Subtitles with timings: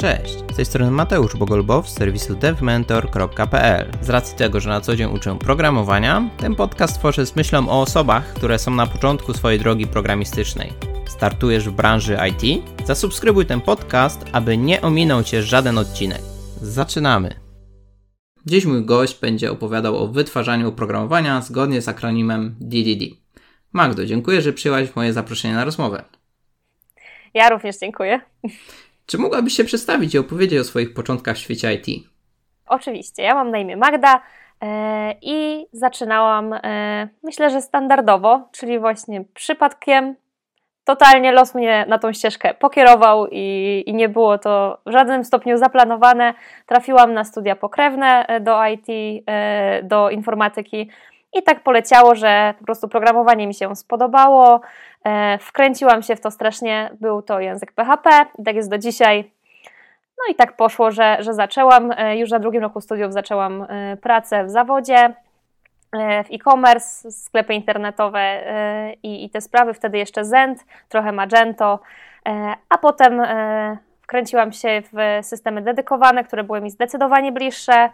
[0.00, 3.90] Cześć, z tej strony Mateusz Bogolbow z serwisu devmentor.pl.
[4.02, 7.80] Z racji tego, że na co dzień uczę programowania, ten podcast tworzę z myślą o
[7.80, 10.72] osobach, które są na początku swojej drogi programistycznej.
[11.08, 12.64] Startujesz w branży IT?
[12.86, 16.20] Zasubskrybuj ten podcast, aby nie ominął Cię żaden odcinek.
[16.62, 17.34] Zaczynamy!
[18.46, 23.04] Dziś mój gość będzie opowiadał o wytwarzaniu oprogramowania zgodnie z akronimem DDD.
[23.72, 26.04] Magdo, dziękuję, że przyjęłaś moje zaproszenie na rozmowę.
[27.34, 28.20] Ja również dziękuję.
[29.10, 31.86] Czy mogłabyś się przedstawić i opowiedzieć o swoich początkach w świecie IT?
[32.66, 33.22] Oczywiście.
[33.22, 34.22] Ja mam na imię Magda
[34.62, 40.14] e, i zaczynałam, e, myślę, że standardowo, czyli właśnie przypadkiem.
[40.84, 45.58] Totalnie los mnie na tą ścieżkę pokierował i, i nie było to w żadnym stopniu
[45.58, 46.34] zaplanowane.
[46.66, 48.86] Trafiłam na studia pokrewne e, do IT,
[49.82, 50.90] do informatyki
[51.32, 54.60] i tak poleciało, że po prostu programowanie mi się spodobało.
[55.04, 58.10] E, wkręciłam się w to strasznie, był to język PHP,
[58.44, 59.30] tak jest do dzisiaj.
[60.18, 63.96] No i tak poszło, że, że zaczęłam, e, już na drugim roku studiów zaczęłam e,
[63.96, 65.14] pracę w zawodzie,
[66.24, 68.42] w e-commerce, sklepy internetowe
[69.02, 71.78] i, i te sprawy, wtedy jeszcze Zend, trochę Magento,
[72.68, 73.22] a potem
[74.10, 77.90] wkręciłam się w systemy dedykowane, które były mi zdecydowanie bliższe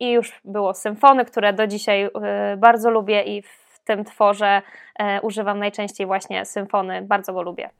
[0.00, 2.10] i już było symfony, które do dzisiaj
[2.56, 3.42] bardzo lubię i
[3.84, 4.62] tym tworze
[4.98, 7.70] e, używam najczęściej właśnie symfony, bardzo go lubię.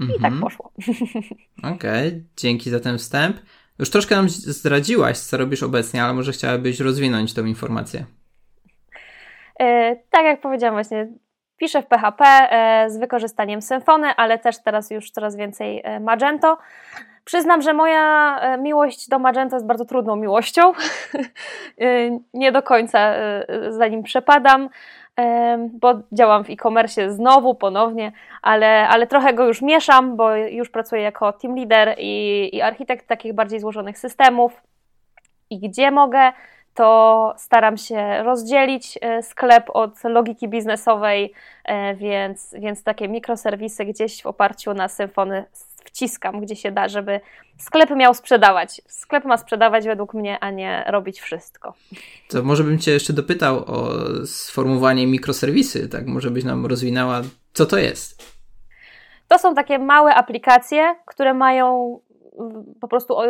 [0.00, 0.40] I tak mhm.
[0.40, 0.72] poszło.
[1.74, 3.36] Okej, okay, dzięki za ten wstęp.
[3.78, 8.04] Już troszkę nam zdradziłaś, co robisz obecnie, ale może chciałabyś rozwinąć tą informację.
[9.60, 11.08] E, tak jak powiedziałam właśnie,
[11.60, 16.58] piszę w PHP e, z wykorzystaniem Symfony, ale też teraz już coraz więcej e, Magento.
[17.24, 20.72] Przyznam, że moja e, miłość do Magento jest bardzo trudną miłością.
[22.34, 23.14] Nie do końca
[23.68, 24.68] za nim przepadam
[25.72, 31.02] bo działam w e-commerce znowu, ponownie, ale, ale trochę go już mieszam, bo już pracuję
[31.02, 34.62] jako team leader i, i architekt takich bardziej złożonych systemów.
[35.50, 36.32] I gdzie mogę,
[36.80, 41.32] to staram się rozdzielić e, sklep od logiki biznesowej,
[41.64, 45.44] e, więc, więc takie mikroserwisy gdzieś w oparciu na symfony
[45.84, 47.20] wciskam, gdzie się da, żeby
[47.58, 48.80] sklep miał sprzedawać.
[48.88, 51.74] Sklep ma sprzedawać według mnie, a nie robić wszystko.
[52.28, 53.90] To może bym Cię jeszcze dopytał o
[54.26, 56.06] sformułowanie mikroserwisy, tak?
[56.06, 58.36] Może byś nam rozwinęła, co to jest?
[59.28, 61.98] To są takie małe aplikacje, które mają
[62.80, 63.26] po prostu e,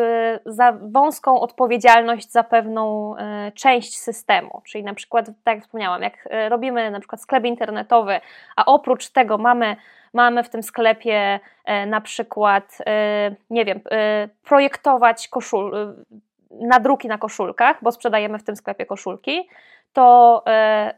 [0.46, 4.62] za wąską odpowiedzialność za pewną e, część systemu.
[4.64, 8.20] Czyli na przykład, tak jak wspomniałam, jak e, robimy na przykład sklep internetowy,
[8.56, 9.76] a oprócz tego mamy
[10.12, 11.40] mamy w tym sklepie
[11.86, 12.78] na przykład,
[13.50, 13.80] nie wiem,
[14.44, 15.94] projektować koszul,
[16.50, 19.48] nadruki na koszulkach, bo sprzedajemy w tym sklepie koszulki,
[19.92, 20.44] to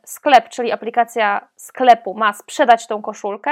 [0.04, 3.50] sklep, czyli aplikacja sklepu ma sprzedać tą koszulkę,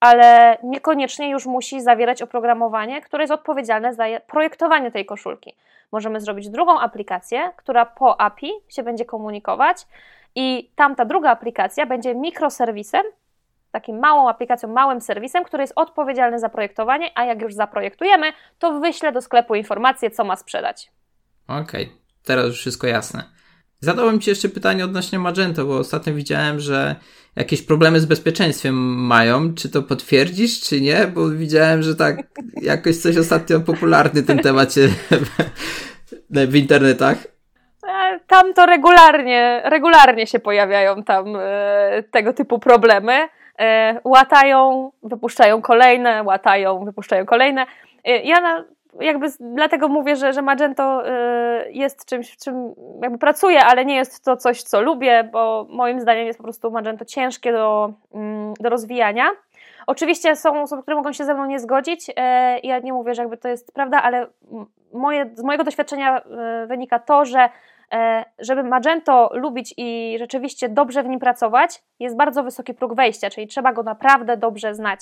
[0.00, 5.56] ale niekoniecznie już musi zawierać oprogramowanie, które jest odpowiedzialne za projektowanie tej koszulki.
[5.92, 9.86] Możemy zrobić drugą aplikację, która po API się będzie komunikować
[10.34, 13.02] i tamta druga aplikacja będzie mikroserwisem,
[13.70, 18.80] takim małą aplikacją, małym serwisem, który jest odpowiedzialny za projektowanie, a jak już zaprojektujemy, to
[18.80, 20.92] wyślę do sklepu informację, co ma sprzedać.
[21.48, 21.96] Okej, okay.
[22.24, 23.39] teraz już wszystko jasne.
[23.80, 26.96] Zadałem Ci jeszcze pytanie odnośnie Magento, bo ostatnio widziałem, że
[27.36, 28.74] jakieś problemy z bezpieczeństwem
[29.06, 29.54] mają.
[29.54, 31.06] Czy to potwierdzisz, czy nie?
[31.06, 32.16] Bo widziałem, że tak
[32.62, 34.74] jakoś coś ostatnio popularny ten temat
[36.30, 37.16] w internetach.
[37.88, 43.28] E, tam to regularnie, regularnie się pojawiają tam e, tego typu problemy.
[43.58, 47.66] E, łatają, wypuszczają kolejne, łatają, wypuszczają kolejne.
[48.24, 48.64] Ja na,
[49.00, 53.96] jakby dlatego mówię, że, że Magento y, jest czymś, w czym jakby pracuję, ale nie
[53.96, 58.54] jest to coś, co lubię, bo moim zdaniem jest po prostu Magento ciężkie do, mm,
[58.60, 59.30] do rozwijania.
[59.86, 62.10] Oczywiście są osoby, które mogą się ze mną nie zgodzić.
[62.16, 64.26] E, ja nie mówię, że jakby to jest prawda, ale
[64.92, 67.48] moje, z mojego doświadczenia e, wynika to, że
[68.38, 73.46] żeby Magento lubić i rzeczywiście dobrze w nim pracować, jest bardzo wysoki próg wejścia, czyli
[73.46, 75.00] trzeba go naprawdę dobrze znać.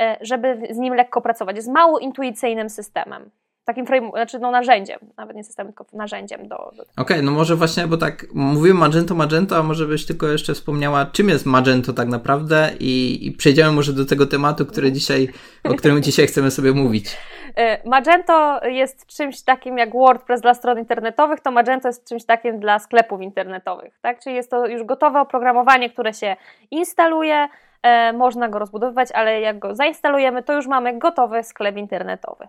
[0.00, 1.56] E, żeby z nim lekko pracować.
[1.56, 3.30] Jest mało intuicyjnym systemem.
[3.64, 6.56] Takim frame, znaczy no narzędziem, nawet nie systemem, tylko narzędziem do.
[6.56, 6.82] do...
[6.82, 10.54] Okej, okay, no może właśnie, bo tak mówimy Magento, Magento, a może byś tylko jeszcze
[10.54, 15.28] wspomniała, czym jest Magento tak naprawdę i, i przejdziemy może do tego tematu, który dzisiaj,
[15.64, 17.16] o którym dzisiaj chcemy sobie mówić.
[17.56, 22.60] E, Magento jest czymś takim jak WordPress dla stron internetowych, to Magento jest czymś takim
[22.60, 24.20] dla sklepów internetowych, tak?
[24.20, 26.36] Czyli jest to już gotowe oprogramowanie, które się
[26.70, 27.48] instaluje,
[27.82, 32.48] e, można go rozbudowywać, ale jak go zainstalujemy, to już mamy gotowy sklep internetowy.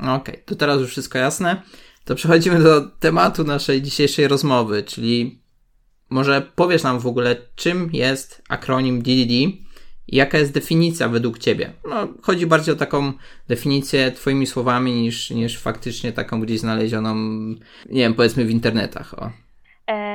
[0.00, 1.62] Okej, okay, to teraz już wszystko jasne.
[2.04, 5.42] To przechodzimy do tematu naszej dzisiejszej rozmowy, czyli
[6.10, 9.32] może powiesz nam w ogóle, czym jest akronim DDD
[10.08, 11.70] jaka jest definicja według Ciebie?
[11.90, 13.12] No, chodzi bardziej o taką
[13.48, 17.14] definicję Twoimi słowami niż, niż faktycznie taką gdzieś znalezioną,
[17.86, 19.14] nie wiem, powiedzmy w internetach.
[19.14, 19.30] O.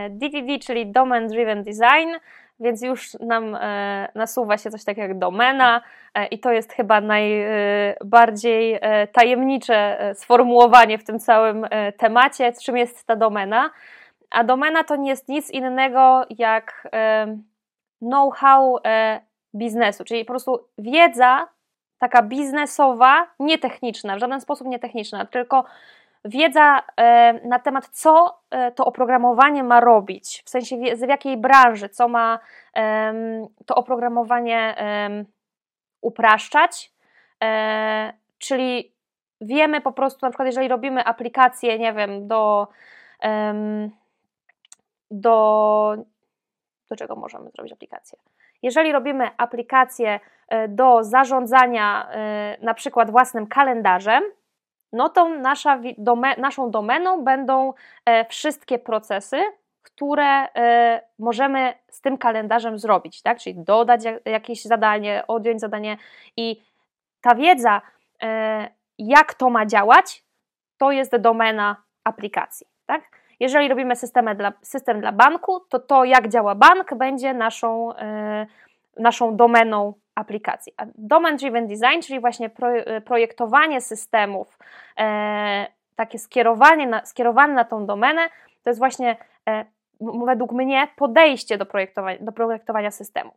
[0.09, 2.09] DDD, czyli Domain Driven Design,
[2.59, 5.81] więc już nam e, nasuwa się coś takiego jak domena
[6.13, 11.91] e, i to jest chyba najbardziej e, e, tajemnicze e, sformułowanie w tym całym e,
[11.91, 13.69] temacie, czym jest ta domena.
[14.29, 16.87] A domena to nie jest nic innego jak
[18.01, 18.77] know-how
[19.55, 21.47] biznesu, czyli po prostu wiedza
[21.97, 25.65] taka biznesowa, nietechniczna, w żaden sposób nietechniczna, tylko
[26.25, 31.89] wiedza e, na temat, co e, to oprogramowanie ma robić, w sensie w jakiej branży,
[31.89, 32.39] co ma
[33.65, 34.75] to oprogramowanie
[36.01, 36.91] upraszczać,
[37.43, 38.91] e, czyli
[39.41, 42.67] wiemy po prostu, na przykład jeżeli robimy aplikację, nie wiem, do
[45.11, 45.95] do,
[46.89, 48.17] do czego możemy zrobić aplikację?
[48.63, 50.19] Jeżeli robimy aplikację
[50.67, 52.09] do zarządzania
[52.61, 54.23] na przykład własnym kalendarzem,
[54.93, 55.81] no to nasza
[56.37, 57.73] naszą domeną będą
[58.05, 59.37] e, wszystkie procesy,
[59.83, 63.39] które e, możemy z tym kalendarzem zrobić, tak?
[63.39, 65.97] Czyli dodać jakieś zadanie, odjąć zadanie
[66.37, 66.61] i
[67.21, 67.81] ta wiedza,
[68.21, 70.23] e, jak to ma działać,
[70.77, 73.01] to jest domena aplikacji, tak?
[73.39, 73.93] Jeżeli robimy
[74.35, 77.93] dla, system dla banku, to to, jak działa bank, będzie naszą,
[78.97, 80.73] naszą domeną aplikacji.
[80.77, 84.57] A Domain Driven Design, czyli właśnie e, projektowanie systemów,
[84.99, 88.21] e, takie skierowanie na, skierowane na tą domenę,
[88.63, 89.15] to jest właśnie
[89.49, 89.65] e,
[90.25, 93.33] według mnie podejście do projektowania, do projektowania systemów.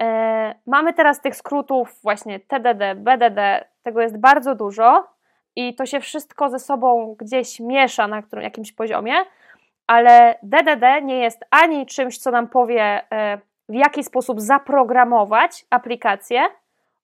[0.00, 5.06] E, mamy teraz tych skrótów właśnie TDD, BDD, tego jest bardzo dużo
[5.56, 9.14] i to się wszystko ze sobą gdzieś miesza na którym, jakimś poziomie,
[9.86, 13.38] ale DDD nie jest ani czymś, co nam powie e,
[13.68, 16.42] w jaki sposób zaprogramować aplikację,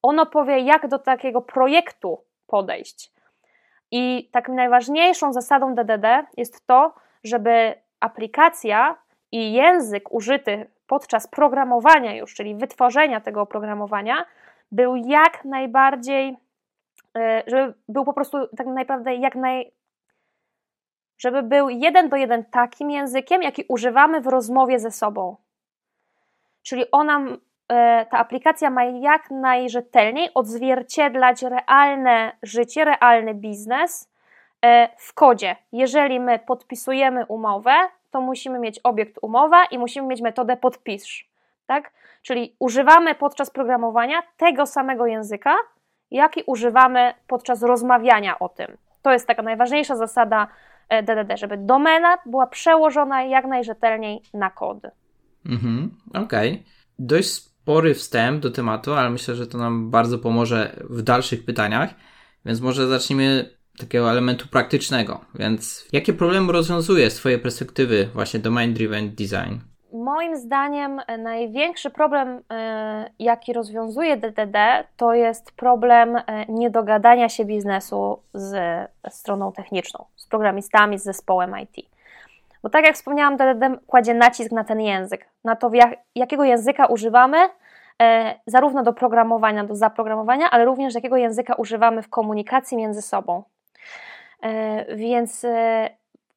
[0.03, 3.13] ono powie, jak do takiego projektu podejść.
[3.91, 8.97] I taką najważniejszą zasadą DDD jest to, żeby aplikacja
[9.33, 14.25] i język użyty podczas programowania już, czyli wytworzenia tego oprogramowania,
[14.73, 16.37] był jak najbardziej,
[17.47, 19.73] żeby był po prostu tak naprawdę jak naj,
[21.19, 25.37] żeby był jeden do jeden takim językiem, jaki używamy w rozmowie ze sobą.
[26.63, 27.21] Czyli ona,
[27.69, 34.11] e, ta aplikacja ma jak najrzetelniej odzwierciedlać realne życie, realny biznes
[34.65, 35.57] e, w kodzie.
[35.73, 37.73] Jeżeli my podpisujemy umowę,
[38.11, 41.29] to musimy mieć obiekt umowa i musimy mieć metodę podpisz.
[41.67, 41.93] Tak?
[42.23, 45.57] Czyli używamy podczas programowania tego samego języka,
[46.11, 48.77] jaki używamy podczas rozmawiania o tym.
[49.03, 50.49] To jest taka najważniejsza zasada
[51.03, 54.79] DDD, e, żeby domena była przełożona jak najrzetelniej na kod.
[55.47, 56.53] Mhm, okej.
[56.53, 56.65] Okay.
[56.99, 61.95] Dość spory wstęp do tematu, ale myślę, że to nam bardzo pomoże w dalszych pytaniach,
[62.45, 65.21] więc może zacznijmy takiego elementu praktycznego.
[65.35, 69.59] Więc jakie problemy rozwiązuje z Twojej perspektywy właśnie Domain Driven Design?
[69.99, 74.57] Moim zdaniem e, największy problem, e, jaki rozwiązuje DDD,
[74.97, 78.57] to jest problem e, niedogadania się biznesu z
[79.09, 81.87] stroną techniczną, z programistami, z zespołem IT.
[82.63, 86.87] Bo tak jak wspomniałam, DDD kładzie nacisk na ten język, na to, jak, jakiego języka
[86.87, 87.39] używamy,
[88.47, 93.43] zarówno do programowania, do zaprogramowania, ale również jakiego języka używamy w komunikacji między sobą.
[94.95, 95.47] Więc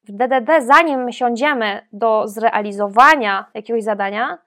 [0.03, 4.37] w DDD, zanim my siądziemy do zrealizowania jakiegoś zadania,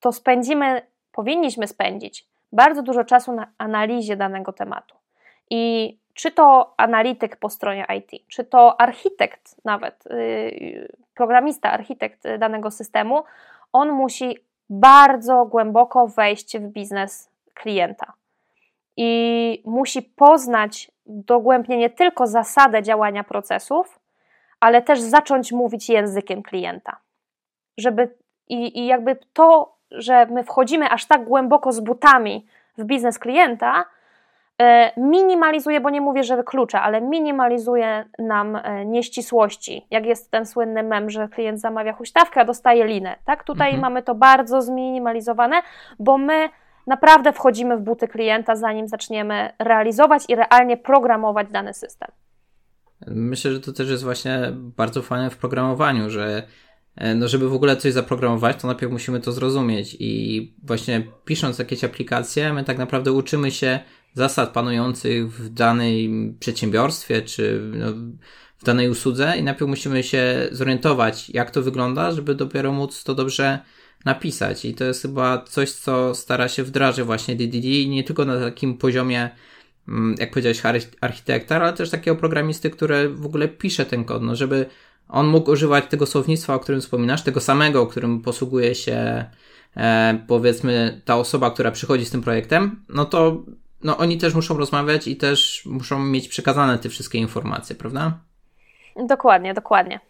[0.00, 0.82] to spędzimy,
[1.12, 4.96] powinniśmy spędzić bardzo dużo czasu na analizie danego tematu.
[5.50, 12.70] I czy to analityk po stronie IT, czy to architekt nawet, y, programista, architekt danego
[12.70, 13.24] systemu,
[13.72, 14.38] on musi
[14.70, 18.12] bardzo głęboko wejść w biznes klienta
[18.96, 24.01] i musi poznać dogłębnie nie tylko zasadę działania procesów,
[24.62, 26.96] ale też zacząć mówić językiem klienta.
[27.78, 28.14] Żeby
[28.48, 32.46] i, i jakby to, że my wchodzimy aż tak głęboko z butami
[32.78, 33.84] w biznes klienta,
[34.62, 39.86] E, minimalizuje, bo nie mówię, że wyklucza, ale minimalizuje nam e, nieścisłości.
[39.90, 43.16] Jak jest ten słynny mem, że klient zamawia huśtawkę, a dostaje linę.
[43.24, 43.44] Tak?
[43.44, 43.80] Tutaj mhm.
[43.80, 45.62] mamy to bardzo zminimalizowane,
[45.98, 46.48] bo my
[46.86, 52.08] naprawdę wchodzimy w buty klienta, zanim zaczniemy realizować i realnie programować dany system.
[53.06, 56.46] Myślę, że to też jest właśnie bardzo fajne w programowaniu, że
[56.96, 61.58] e, no żeby w ogóle coś zaprogramować, to najpierw musimy to zrozumieć i właśnie pisząc
[61.58, 63.80] jakieś aplikacje, my tak naprawdę uczymy się
[64.14, 67.86] zasad panujących w danym przedsiębiorstwie czy no,
[68.58, 73.14] w danej usłudze i najpierw musimy się zorientować, jak to wygląda, żeby dopiero móc to
[73.14, 73.58] dobrze
[74.04, 74.64] napisać.
[74.64, 78.78] I to jest chyba coś, co stara się wdrażać właśnie DDD nie tylko na takim
[78.78, 79.30] poziomie,
[80.18, 80.62] jak powiedziałeś,
[81.00, 84.66] architekta, ale też takiego programisty, który w ogóle pisze ten kod, no żeby
[85.08, 89.24] on mógł używać tego słownictwa, o którym wspominasz, tego samego, o którym posługuje się
[89.76, 93.42] e, powiedzmy ta osoba, która przychodzi z tym projektem, no to
[93.82, 98.18] no, oni też muszą rozmawiać i też muszą mieć przekazane te wszystkie informacje, prawda?
[99.08, 100.00] Dokładnie, dokładnie.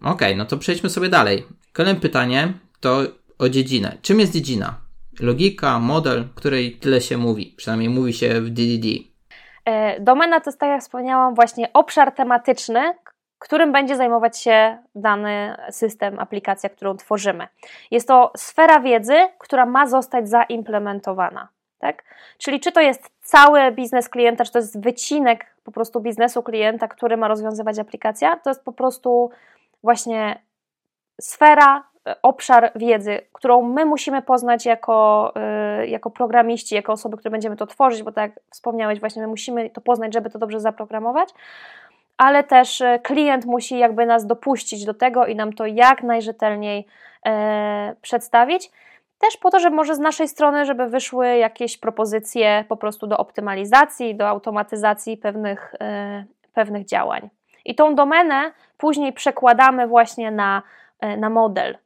[0.00, 1.44] Okej, okay, no to przejdźmy sobie dalej.
[1.72, 3.02] Kolejne pytanie to
[3.38, 3.98] o dziedzinę.
[4.02, 4.87] Czym jest dziedzina?
[5.20, 8.86] Logika, model, której tyle się mówi, przynajmniej mówi się w DDD.
[9.64, 12.94] E, domena to jest, tak jak wspomniałam, właśnie obszar tematyczny,
[13.38, 17.48] którym będzie zajmować się dany system, aplikacja, którą tworzymy.
[17.90, 21.48] Jest to sfera wiedzy, która ma zostać zaimplementowana.
[21.78, 22.04] Tak?
[22.38, 26.88] Czyli czy to jest cały biznes klienta, czy to jest wycinek po prostu biznesu klienta,
[26.88, 29.30] który ma rozwiązywać aplikacja, to jest po prostu
[29.82, 30.42] właśnie
[31.20, 31.87] sfera,
[32.22, 37.66] obszar wiedzy, którą my musimy poznać jako, e, jako programiści, jako osoby, które będziemy to
[37.66, 41.28] tworzyć, bo tak jak wspomniałeś, właśnie my musimy to poznać, żeby to dobrze zaprogramować,
[42.16, 46.86] ale też e, klient musi jakby nas dopuścić do tego i nam to jak najrzetelniej
[47.26, 48.70] e, przedstawić.
[49.18, 53.18] Też po to, żeby może z naszej strony, żeby wyszły jakieś propozycje po prostu do
[53.18, 56.24] optymalizacji, do automatyzacji pewnych, e,
[56.54, 57.30] pewnych działań.
[57.64, 60.62] I tą domenę później przekładamy właśnie na,
[61.00, 61.78] e, na model,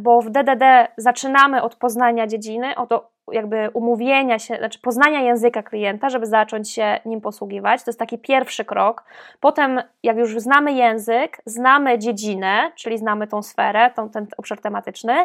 [0.00, 2.90] bo w DDD zaczynamy od poznania dziedziny, od
[3.32, 7.82] jakby umówienia się, znaczy poznania języka klienta, żeby zacząć się nim posługiwać.
[7.84, 9.04] To jest taki pierwszy krok.
[9.40, 15.24] Potem, jak już znamy język, znamy dziedzinę, czyli znamy tą sferę, tą, ten obszar tematyczny,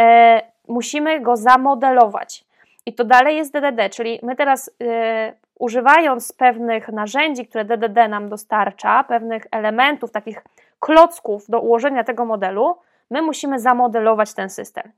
[0.00, 2.44] e, musimy go zamodelować.
[2.86, 8.28] I to dalej jest DDD, czyli my teraz e, używając pewnych narzędzi, które DDD nam
[8.28, 10.42] dostarcza, pewnych elementów, takich
[10.80, 12.76] klocków do ułożenia tego modelu,
[13.10, 14.92] my musimy zamodelować ten system.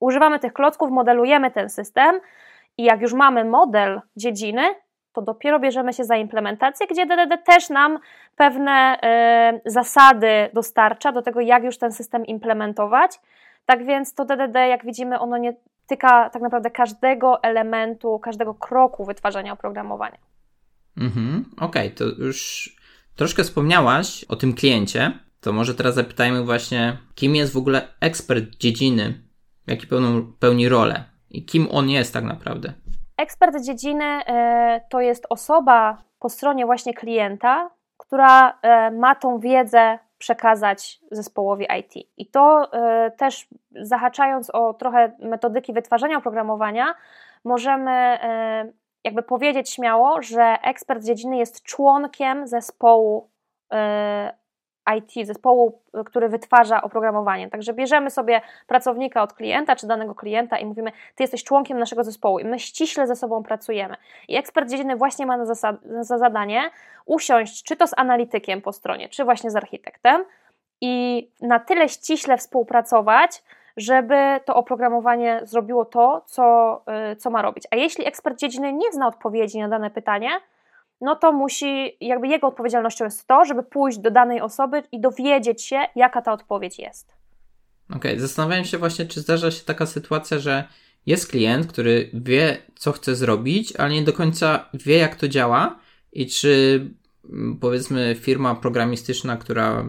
[0.00, 2.20] Używamy tych klocków, modelujemy ten system
[2.78, 4.62] i jak już mamy model dziedziny,
[5.12, 7.98] to dopiero bierzemy się za implementację, gdzie DDD też nam
[8.36, 8.98] pewne
[9.66, 13.20] y, zasady dostarcza do tego, jak już ten system implementować.
[13.66, 15.54] Tak więc to DDD, jak widzimy, ono nie
[15.86, 20.18] tyka tak naprawdę każdego elementu, każdego kroku wytwarzania oprogramowania.
[20.96, 22.70] Mhm, okej, okay, to już
[23.16, 25.12] troszkę wspomniałaś o tym kliencie,
[25.44, 29.14] to może teraz zapytajmy właśnie, kim jest w ogóle ekspert dziedziny,
[29.66, 32.72] jaki pełną, pełni rolę i kim on jest tak naprawdę?
[33.16, 39.98] Ekspert dziedziny y, to jest osoba po stronie właśnie klienta, która y, ma tą wiedzę
[40.18, 42.08] przekazać zespołowi IT.
[42.16, 42.70] I to
[43.06, 46.94] y, też zahaczając o trochę metodyki wytwarzania oprogramowania,
[47.44, 48.18] możemy
[49.04, 53.30] jakby powiedzieć śmiało, że ekspert dziedziny jest członkiem zespołu
[54.96, 57.50] IT, zespołu, który wytwarza oprogramowanie.
[57.50, 62.04] Także bierzemy sobie pracownika od klienta czy danego klienta i mówimy, ty jesteś członkiem naszego
[62.04, 63.96] zespołu i my ściśle ze sobą pracujemy.
[64.28, 66.70] I ekspert dziedziny właśnie ma za, za zadanie
[67.06, 70.24] usiąść czy to z analitykiem po stronie, czy właśnie z architektem
[70.80, 73.42] i na tyle ściśle współpracować,
[73.76, 77.64] żeby to oprogramowanie zrobiło to, co, y, co ma robić.
[77.70, 80.30] A jeśli ekspert dziedziny nie zna odpowiedzi na dane pytanie,
[81.00, 85.62] no to musi, jakby jego odpowiedzialnością jest to, żeby pójść do danej osoby i dowiedzieć
[85.62, 87.12] się, jaka ta odpowiedź jest.
[87.90, 88.20] Okej, okay.
[88.20, 90.64] zastanawiałem się właśnie, czy zdarza się taka sytuacja, że
[91.06, 95.78] jest klient, który wie, co chce zrobić, ale nie do końca wie, jak to działa
[96.12, 96.80] i czy
[97.24, 99.84] mm, powiedzmy firma programistyczna, która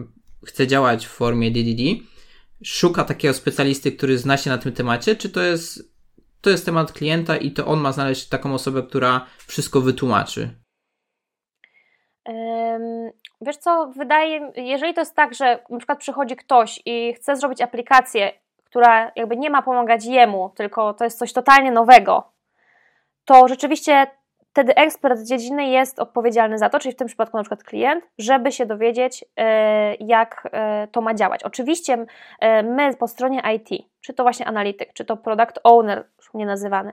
[0.46, 1.82] chce działać w formie DDD,
[2.64, 5.92] szuka takiego specjalisty, który zna się na tym temacie, czy to jest,
[6.40, 10.65] to jest temat klienta i to on ma znaleźć taką osobę, która wszystko wytłumaczy?
[13.40, 17.60] Wiesz co, wydaje, jeżeli to jest tak, że na przykład przychodzi ktoś i chce zrobić
[17.60, 18.32] aplikację,
[18.64, 22.32] która jakby nie ma pomagać jemu, tylko to jest coś totalnie nowego,
[23.24, 24.06] to rzeczywiście
[24.56, 28.52] wtedy ekspert dziedziny jest odpowiedzialny za to, czyli w tym przypadku na przykład klient, żeby
[28.52, 31.42] się dowiedzieć, e, jak e, to ma działać.
[31.42, 32.06] Oczywiście
[32.40, 36.04] e, my po stronie IT, czy to właśnie analityk, czy to product owner,
[36.34, 36.92] mnie nazywany,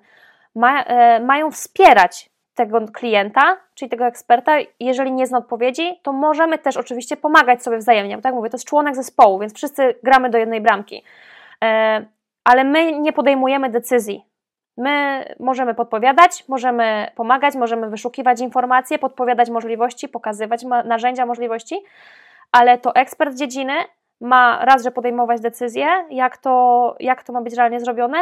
[0.55, 0.85] ma,
[1.19, 7.17] mają wspierać tego klienta, czyli tego eksperta, jeżeli nie zna odpowiedzi, to możemy też oczywiście
[7.17, 8.15] pomagać sobie wzajemnie.
[8.15, 11.03] Bo tak mówię, to jest członek zespołu, więc wszyscy gramy do jednej bramki.
[12.43, 14.25] Ale my nie podejmujemy decyzji
[14.77, 21.83] My możemy podpowiadać, możemy pomagać, możemy wyszukiwać informacje, podpowiadać możliwości, pokazywać narzędzia, możliwości,
[22.51, 23.73] ale to ekspert dziedziny
[24.21, 28.17] ma raz, że podejmować decyzje, jak to, jak to ma być realnie zrobione,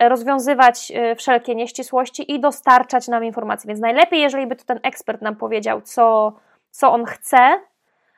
[0.00, 3.68] rozwiązywać y, wszelkie nieścisłości i dostarczać nam informacji.
[3.68, 6.36] Więc najlepiej, jeżeli by to ten ekspert nam powiedział, co,
[6.70, 7.60] co on chce,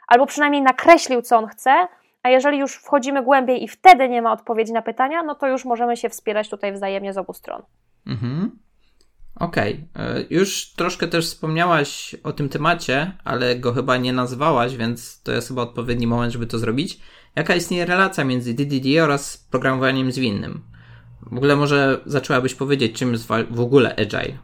[0.09, 1.89] albo przynajmniej nakreślił, co on chce,
[2.23, 5.65] a jeżeli już wchodzimy głębiej i wtedy nie ma odpowiedzi na pytania, no to już
[5.65, 7.63] możemy się wspierać tutaj wzajemnie z obu stron.
[8.07, 8.59] Mhm.
[9.35, 10.27] Okej, okay.
[10.31, 15.49] już troszkę też wspomniałaś o tym temacie, ale go chyba nie nazwałaś, więc to jest
[15.49, 17.01] chyba odpowiedni moment, żeby to zrobić.
[17.37, 20.70] Jaka istnieje relacja między DDD oraz programowaniem zwinnym?
[21.23, 24.39] W ogóle może zaczęłabyś powiedzieć, czym jest w ogóle Agile?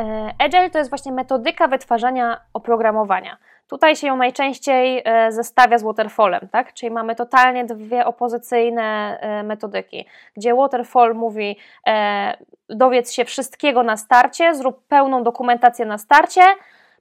[0.00, 3.36] E, Agile to jest właśnie metodyka wytwarzania oprogramowania.
[3.68, 6.74] Tutaj się ją najczęściej e, zestawia z waterfallem, tak?
[6.74, 10.06] Czyli mamy totalnie dwie opozycyjne e, metodyki,
[10.36, 11.56] gdzie waterfall mówi
[12.68, 16.40] dowiedz się wszystkiego na starcie, zrób pełną dokumentację na starcie,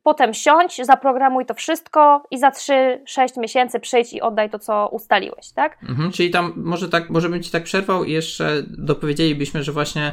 [0.05, 5.51] potem siądź, zaprogramuj to wszystko i za 3-6 miesięcy przyjdź i oddaj to, co ustaliłeś,
[5.51, 5.77] tak?
[5.89, 10.11] Mhm, czyli tam może tak, może bym Ci tak przerwał i jeszcze dopowiedzielibyśmy, że właśnie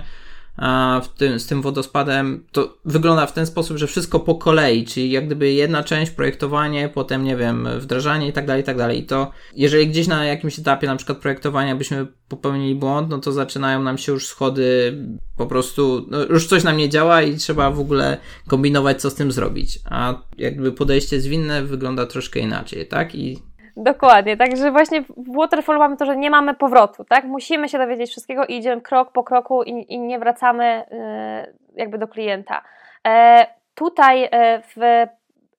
[1.17, 5.27] tym, z tym wodospadem, to wygląda w ten sposób, że wszystko po kolei, czyli jak
[5.27, 8.99] gdyby jedna część, projektowanie, potem, nie wiem, wdrażanie i tak dalej, i tak dalej.
[8.99, 13.33] I to, jeżeli gdzieś na jakimś etapie, na przykład projektowania, byśmy popełnili błąd, no to
[13.33, 14.99] zaczynają nam się już schody,
[15.37, 18.19] po prostu, no już coś nam nie działa i trzeba w ogóle
[18.49, 19.79] kombinować, co z tym zrobić.
[19.85, 23.15] A jakby podejście zwinne wygląda troszkę inaczej, tak?
[23.15, 23.39] I
[23.77, 27.25] Dokładnie, także właśnie w Waterfall mamy to, że nie mamy powrotu, tak?
[27.25, 31.99] Musimy się dowiedzieć wszystkiego i idziemy krok po kroku i, i nie wracamy y, jakby
[31.99, 32.63] do klienta.
[33.07, 35.07] E, tutaj e, w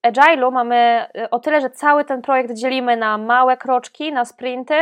[0.04, 4.74] Agile'u mamy e, o tyle, że cały ten projekt dzielimy na małe kroczki, na sprinty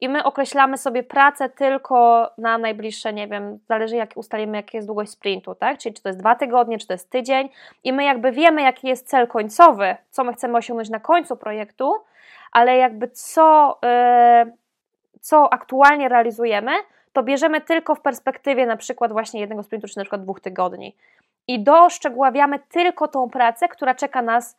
[0.00, 4.88] i my określamy sobie pracę tylko na najbliższe, nie wiem, zależy jak ustalimy, jaka jest
[4.88, 5.78] długość sprintu, tak?
[5.78, 7.48] Czyli czy to jest dwa tygodnie, czy to jest tydzień
[7.84, 11.94] i my jakby wiemy, jaki jest cel końcowy, co my chcemy osiągnąć na końcu projektu,
[12.52, 13.78] ale jakby co,
[14.44, 14.52] y,
[15.20, 16.72] co aktualnie realizujemy,
[17.12, 20.96] to bierzemy tylko w perspektywie na przykład właśnie jednego sprintu, czy na przykład dwóch tygodni.
[21.48, 24.56] I doszczegóławiamy tylko tą pracę, która czeka nas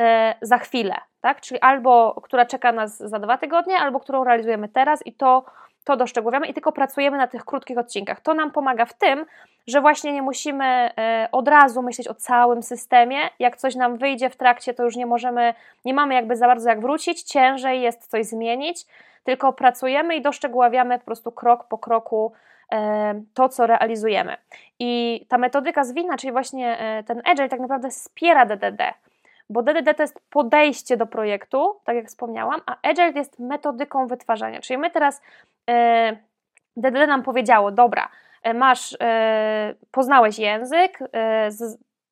[0.00, 0.02] y,
[0.42, 1.40] za chwilę, tak?
[1.40, 5.44] Czyli albo która czeka nas za dwa tygodnie, albo którą realizujemy teraz i to
[5.84, 8.20] to doszczegóławiamy i tylko pracujemy na tych krótkich odcinkach.
[8.20, 9.26] To nam pomaga w tym,
[9.66, 13.18] że właśnie nie musimy e, od razu myśleć o całym systemie.
[13.38, 16.68] Jak coś nam wyjdzie w trakcie, to już nie możemy, nie mamy jakby za bardzo
[16.68, 18.86] jak wrócić, ciężej jest coś zmienić,
[19.24, 22.32] tylko pracujemy i doszczegóławiamy po prostu krok po kroku
[22.72, 24.36] e, to, co realizujemy.
[24.78, 28.94] I ta metodyka zwinna, czyli właśnie e, ten agile tak naprawdę wspiera DDD
[29.52, 34.60] bo DDD to jest podejście do projektu, tak jak wspomniałam, a Agile jest metodyką wytwarzania.
[34.60, 35.22] Czyli my teraz
[36.76, 38.08] DDD nam powiedziało, dobra,
[38.42, 40.98] e, masz, e, poznałeś język,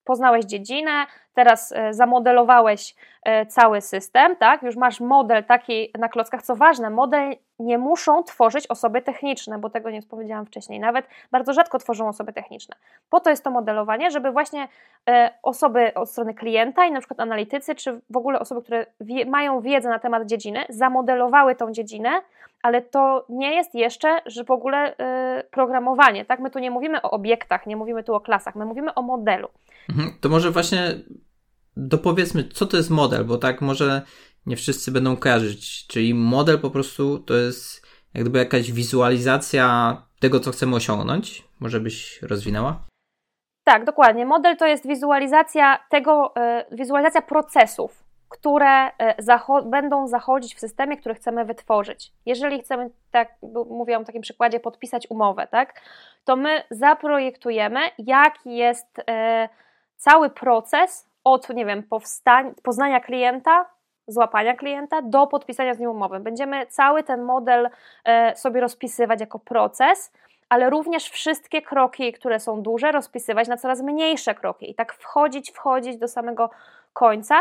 [0.04, 2.94] poznałeś dziedzinę, teraz zamodelowałeś
[3.48, 4.62] cały system, tak?
[4.62, 6.42] Już masz model taki na klockach.
[6.42, 10.80] Co ważne, model nie muszą tworzyć osoby techniczne, bo tego nie powiedziałam wcześniej.
[10.80, 12.76] Nawet bardzo rzadko tworzą osoby techniczne.
[13.10, 14.68] Po to jest to modelowanie, żeby właśnie
[15.08, 18.86] e, osoby od strony klienta i na przykład analitycy, czy w ogóle osoby, które
[19.26, 22.10] mają wiedzę na temat dziedziny, zamodelowały tą dziedzinę,
[22.62, 26.40] ale to nie jest jeszcze, że w ogóle e, programowanie, tak?
[26.40, 29.48] My tu nie mówimy o obiektach, nie mówimy tu o klasach, my mówimy o modelu.
[29.88, 30.94] Mhm, to może właśnie
[31.76, 34.02] dopowiedzmy, co to jest model, bo tak może
[34.46, 35.86] nie wszyscy będą kojarzyć.
[35.86, 41.44] Czyli model po prostu to jest jak gdyby jakaś wizualizacja tego, co chcemy osiągnąć.
[41.60, 42.86] Może byś rozwinęła?
[43.64, 44.26] Tak, dokładnie.
[44.26, 47.99] Model to jest wizualizacja tego, e, wizualizacja procesów,
[48.30, 52.12] które e, zacho będą zachodzić w systemie, który chcemy wytworzyć.
[52.26, 53.28] Jeżeli chcemy, tak
[53.70, 55.80] mówiłam w takim przykładzie, podpisać umowę, tak,
[56.24, 59.48] to my zaprojektujemy, jaki jest e,
[59.96, 61.82] cały proces od, nie wiem,
[62.62, 63.66] poznania klienta
[64.06, 66.20] złapania klienta do podpisania z nim umowy.
[66.20, 67.70] Będziemy cały ten model
[68.04, 70.12] e, sobie rozpisywać jako proces,
[70.48, 75.50] ale również wszystkie kroki, które są duże, rozpisywać na coraz mniejsze kroki i tak wchodzić,
[75.50, 76.50] wchodzić do samego
[76.92, 77.40] końca.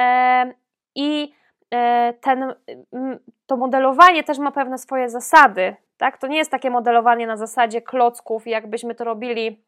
[0.00, 0.52] E,
[0.94, 1.32] I
[1.74, 2.54] e, ten,
[3.46, 5.76] to modelowanie też ma pewne swoje zasady.
[5.96, 6.18] Tak?
[6.18, 9.62] To nie jest takie modelowanie na zasadzie klocków, jakbyśmy to robili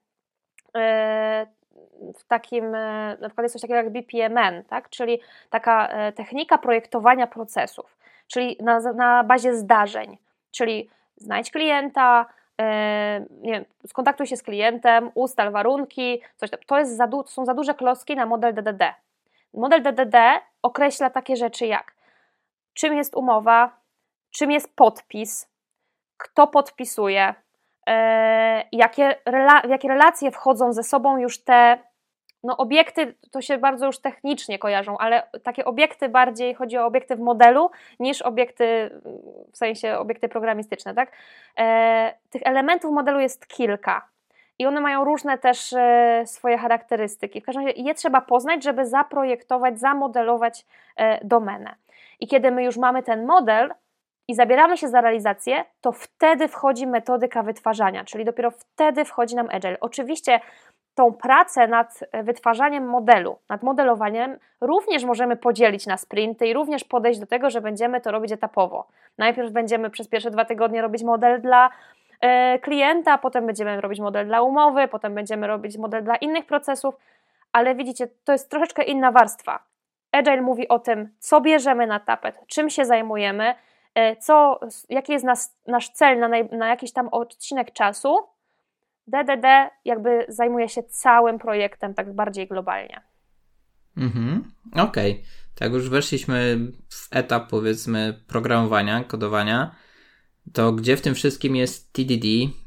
[2.15, 4.91] w takim, e, na przykład jest coś takiego jak BPMN, tak?
[4.91, 10.19] czyli taka e, technika projektowania procesów, czyli na, na bazie zdarzeń,
[10.51, 12.27] czyli znajdź klienta,
[12.61, 16.61] e, nie wiem, skontaktuj się z klientem, ustal warunki, coś tam.
[16.67, 18.95] To, jest za, to są za duże klocki na model DDD.
[19.55, 20.17] Model DDD
[20.63, 21.95] określa takie rzeczy jak
[22.75, 23.77] czym jest umowa,
[24.31, 25.49] czym jest podpis,
[26.17, 27.35] kto podpisuje,
[28.73, 31.79] jakie, rela, jakie relacje wchodzą ze sobą już te
[32.45, 37.17] no obiekty to się bardzo już technicznie kojarzą, ale takie obiekty bardziej chodzi o obiekty
[37.17, 38.91] w modelu niż obiekty
[39.53, 41.13] w sensie obiekty programistyczne, tak?
[41.59, 44.09] E, tych elementów modelu jest kilka
[44.61, 47.41] i one mają różne też e, swoje charakterystyki.
[47.41, 51.75] W każdym razie je trzeba poznać, żeby zaprojektować, zamodelować e, domenę.
[52.21, 53.75] I kiedy my już mamy ten model
[54.29, 59.49] i zabieramy się za realizację, to wtedy wchodzi metodyka wytwarzania, czyli dopiero wtedy wchodzi nam
[59.51, 59.81] Agile.
[59.81, 60.41] Oczywiście
[60.95, 67.21] tą pracę nad wytwarzaniem modelu, nad modelowaniem również możemy podzielić na sprinty i również podejść
[67.21, 68.87] do tego, że będziemy to robić etapowo.
[69.19, 71.71] Najpierw będziemy przez pierwsze dwa tygodnie robić model dla
[72.63, 76.95] klienta, potem będziemy robić model dla umowy, potem będziemy robić model dla innych procesów,
[77.53, 79.65] ale widzicie, to jest troszeczkę inna warstwa.
[80.13, 83.55] Agile mówi o tym, co bierzemy na tapet, czym się zajmujemy,
[83.95, 88.17] e, co, jaki jest nas, nasz cel na, naj, na jakiś tam odcinek czasu.
[89.07, 89.47] DDD
[89.85, 93.01] jakby zajmuje się całym projektem tak bardziej globalnie.
[93.97, 95.13] Mhm, okej.
[95.13, 95.25] Okay.
[95.59, 96.59] Tak już weszliśmy
[96.91, 99.75] w etap powiedzmy programowania, kodowania
[100.55, 102.27] to gdzie w tym wszystkim jest TDD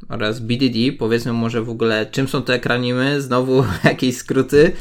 [0.09, 0.79] oraz BDD?
[0.99, 3.21] Powiedzmy może w ogóle, czym są te ekranimy?
[3.21, 4.71] Znowu jakieś skróty?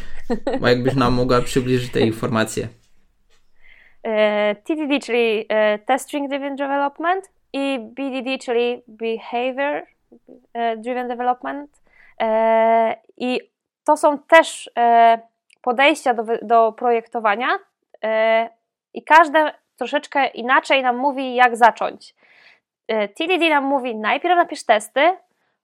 [0.61, 2.69] Bo jakbyś nam mogła przybliżyć te informacje.
[4.03, 9.83] E, TDD, czyli e, Test Driven Development i BDD, czyli Behavior
[10.55, 11.83] e, Driven Development.
[13.17, 13.41] I
[13.85, 14.71] to są też
[15.63, 17.49] podejścia do, do projektowania
[18.95, 22.15] i każde troszeczkę inaczej nam mówi, jak zacząć.
[22.89, 25.01] E, TDD nam mówi, najpierw napisz testy,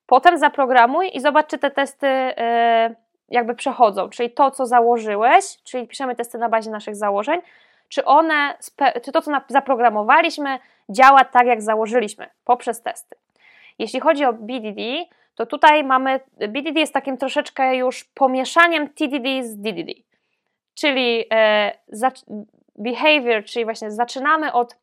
[0.07, 2.95] potem zaprogramuj i zobacz, czy te testy e,
[3.29, 7.41] jakby przechodzą, czyli to, co założyłeś, czyli piszemy testy na bazie naszych założeń,
[7.89, 8.55] czy one,
[9.05, 13.17] czy to, co zaprogramowaliśmy, działa tak, jak założyliśmy poprzez testy.
[13.79, 14.83] Jeśli chodzi o BDD,
[15.35, 19.93] to tutaj mamy, BDD jest takim troszeczkę już pomieszaniem TDD z DDD,
[20.75, 21.73] czyli e,
[22.77, 24.77] behavior, czyli właśnie zaczynamy od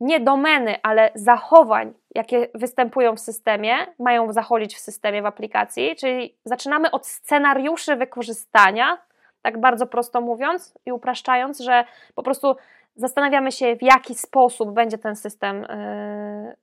[0.00, 6.36] nie domeny, ale zachowań, jakie występują w systemie, mają zachodzić w systemie, w aplikacji, czyli
[6.44, 8.98] zaczynamy od scenariuszy wykorzystania,
[9.42, 12.56] tak bardzo prosto mówiąc i upraszczając, że po prostu
[12.96, 16.56] zastanawiamy się, w jaki sposób będzie ten system yy,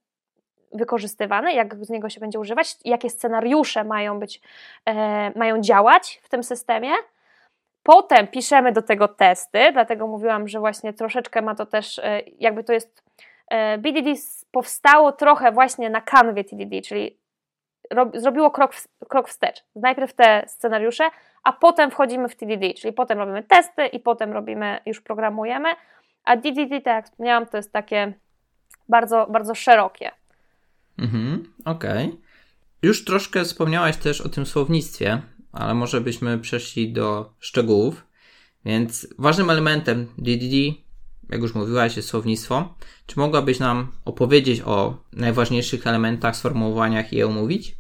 [0.74, 4.42] wykorzystywany, jak z niego się będzie używać, jakie scenariusze mają być,
[4.88, 4.94] yy,
[5.36, 6.92] mają działać w tym systemie.
[7.84, 12.04] Potem piszemy do tego testy, dlatego mówiłam, że właśnie troszeczkę ma to też, yy,
[12.40, 13.04] jakby to jest
[13.52, 14.14] E, BDD
[14.52, 17.18] powstało trochę właśnie na kanwie TDD, czyli
[18.14, 18.72] zrobiło krok,
[19.08, 19.64] krok wstecz.
[19.76, 21.10] Najpierw te scenariusze,
[21.44, 25.70] a potem wchodzimy w TDD, czyli potem robimy testy i potem robimy, już programujemy,
[26.24, 28.14] a DDD, tak jak wspomniałam, to jest takie
[28.90, 30.12] bardzo, bardzo szerokie.
[31.00, 32.08] Mhm, okej.
[32.08, 32.18] Okay.
[32.82, 38.08] Już troszkę wspomniałaś też o tym słownictwie, ale może byśmy przeszli do szczegółów.
[38.66, 40.82] Więc ważnym elementem DDD
[41.32, 42.74] jak już mówiłaś, jest słownictwo.
[43.06, 47.76] Czy mogłabyś nam opowiedzieć o najważniejszych elementach, sformułowaniach i je omówić?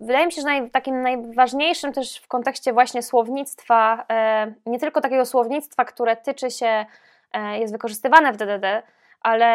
[0.00, 4.06] Wydaje mi się, że naj, takim najważniejszym też w kontekście właśnie słownictwa,
[4.66, 6.86] nie tylko takiego słownictwa, które tyczy się,
[7.32, 8.82] e, jest wykorzystywane w DDD,
[9.20, 9.46] ale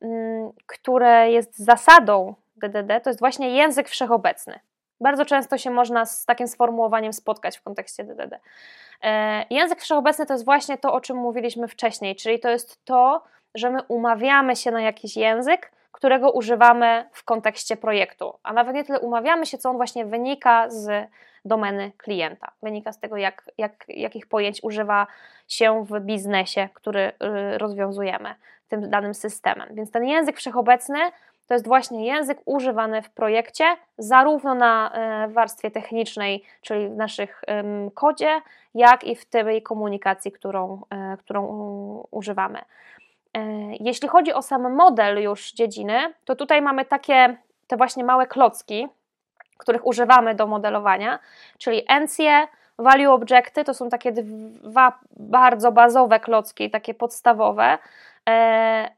[0.00, 4.60] mm, które jest zasadą DDD, to jest właśnie język wszechobecny.
[5.00, 8.40] Bardzo często się można z takim sformułowaniem spotkać w kontekście DDD.
[9.02, 13.22] E, język wszechobecny to jest właśnie to, o czym mówiliśmy wcześniej, czyli to jest to,
[13.54, 18.84] że my umawiamy się na jakiś język, którego używamy w kontekście projektu, a nawet nie
[18.84, 21.08] tyle umawiamy się, co on właśnie wynika z
[21.44, 25.06] domeny klienta, wynika z tego, jak, jak, jakich pojęć używa
[25.48, 27.00] się w biznesie, który
[27.54, 28.34] y, rozwiązujemy
[28.68, 29.68] tym danym systemem.
[29.74, 30.98] Więc ten język wszechobecny
[31.48, 33.64] to jest właśnie język używany w projekcie,
[33.98, 37.42] zarówno na e, warstwie technicznej, czyli w naszych
[37.94, 38.40] kodzie,
[38.74, 41.46] jak i w tej komunikacji, którą, e, którą
[42.10, 42.58] używamy.
[42.58, 43.40] E,
[43.80, 48.88] jeśli chodzi o sam model już dziedziny, to tutaj mamy takie te właśnie małe klocki,
[49.58, 51.18] których używamy do modelowania,
[51.58, 57.78] czyli encje, value objecty to są takie dwa bardzo bazowe klocki, takie podstawowe,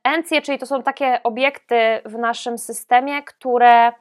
[0.04, 3.92] encje, czyli to są takie obiekty w naszym systemie, które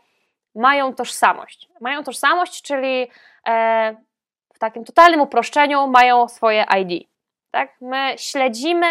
[0.55, 1.69] mają tożsamość.
[1.81, 3.07] Mają tożsamość, czyli
[3.47, 3.95] e,
[4.53, 7.07] w takim totalnym uproszczeniu mają swoje ID.
[7.51, 7.69] Tak?
[7.81, 8.87] My śledzimy,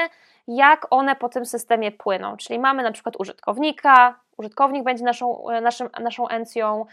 [0.49, 2.37] jak one po tym systemie płyną.
[2.37, 6.87] Czyli mamy na przykład użytkownika, użytkownik będzie naszą, e, naszym, naszą encją,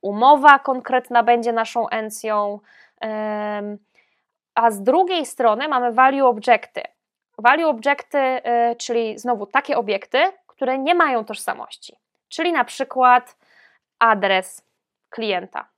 [0.00, 2.60] umowa konkretna będzie naszą encją,
[4.54, 6.82] a z drugiej strony mamy value objecty.
[7.38, 11.96] Value obiekty, y, czyli znowu takie obiekty, które nie mają tożsamości,
[12.28, 13.36] czyli na przykład
[13.98, 14.62] adres
[15.10, 15.68] klienta,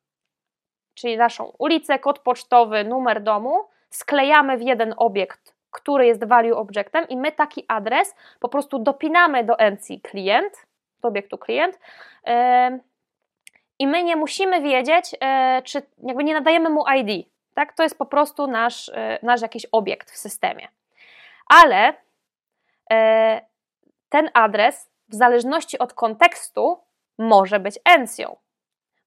[0.94, 7.08] czyli naszą ulicę, kod pocztowy, numer domu, sklejamy w jeden obiekt, który jest value obiektem
[7.08, 10.66] i my taki adres po prostu dopinamy do encji klient,
[11.00, 11.78] do obiektu klient
[13.78, 17.72] i my nie musimy wiedzieć, y, czy jakby nie nadajemy mu ID, tak?
[17.72, 18.92] To jest po prostu nasz, y,
[19.22, 20.68] nasz jakiś obiekt w systemie.
[21.50, 21.94] Ale
[24.08, 26.84] ten adres w zależności od kontekstu
[27.18, 28.36] może być encją.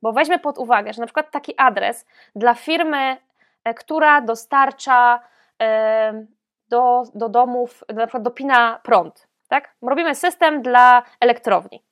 [0.02, 3.17] Bo weźmy pod uwagę, że na przykład taki adres dla firmy,
[3.63, 5.19] e, która dostarcza
[6.69, 9.75] do, do domów, na przykład dopina prąd, tak?
[9.82, 11.84] Robimy system dla elektrowni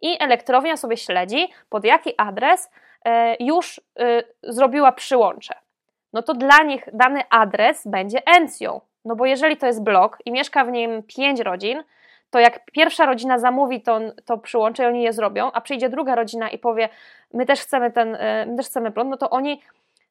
[0.00, 2.70] i elektrownia sobie śledzi, pod jaki adres
[3.04, 5.54] e, już e, zrobiła przyłącze.
[6.12, 10.32] No to dla nich dany adres będzie encją, no bo jeżeli to jest blok i
[10.32, 11.82] mieszka w nim pięć rodzin,
[12.30, 16.14] to jak pierwsza rodzina zamówi to, to przyłącze i oni je zrobią, a przyjdzie druga
[16.14, 16.88] rodzina i powie,
[17.34, 19.62] my też chcemy ten, e, my też chcemy prąd, no to oni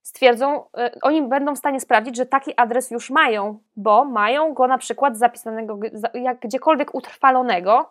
[0.02, 4.68] stwierdzą, e, oni będą w stanie sprawdzić, że taki adres już mają, bo mają go
[4.68, 5.80] na przykład zapisanego
[6.14, 7.90] jak gdziekolwiek utrwalonego.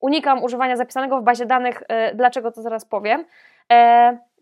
[0.00, 3.24] Unikam używania zapisanego w bazie danych, e, dlaczego to zaraz powiem.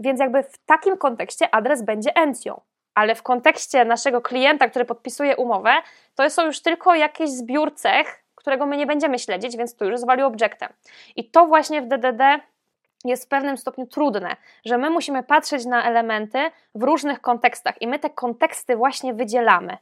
[0.01, 2.61] Więc jakby w takim kontekście adres będzie encją
[2.99, 5.71] ale w kontekście naszego klienta, który podpisuje umowę,
[6.15, 9.93] to są już tylko jakieś zbiór cech, którego my nie będziemy śledzić, więc tu już
[9.93, 10.69] jest objectem.
[11.17, 12.23] I to właśnie w DDD
[13.05, 16.39] jest w pewnym stopniu trudne, że my musimy patrzeć na elementy
[16.75, 19.77] w różnych kontekstach i my te konteksty właśnie wydzielamy.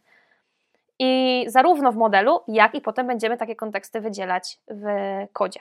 [0.99, 4.85] I zarówno w modelu, jak i potem będziemy takie konteksty wydzielać w
[5.33, 5.61] kodzie.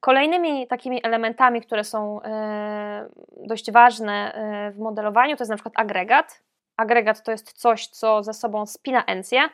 [0.00, 5.74] Kolejnymi takimi elementami, które są e, dość ważne e, w modelowaniu, to jest na przykład
[5.76, 6.42] agregat.
[6.76, 9.48] Agregat to jest coś, co ze sobą spina encję,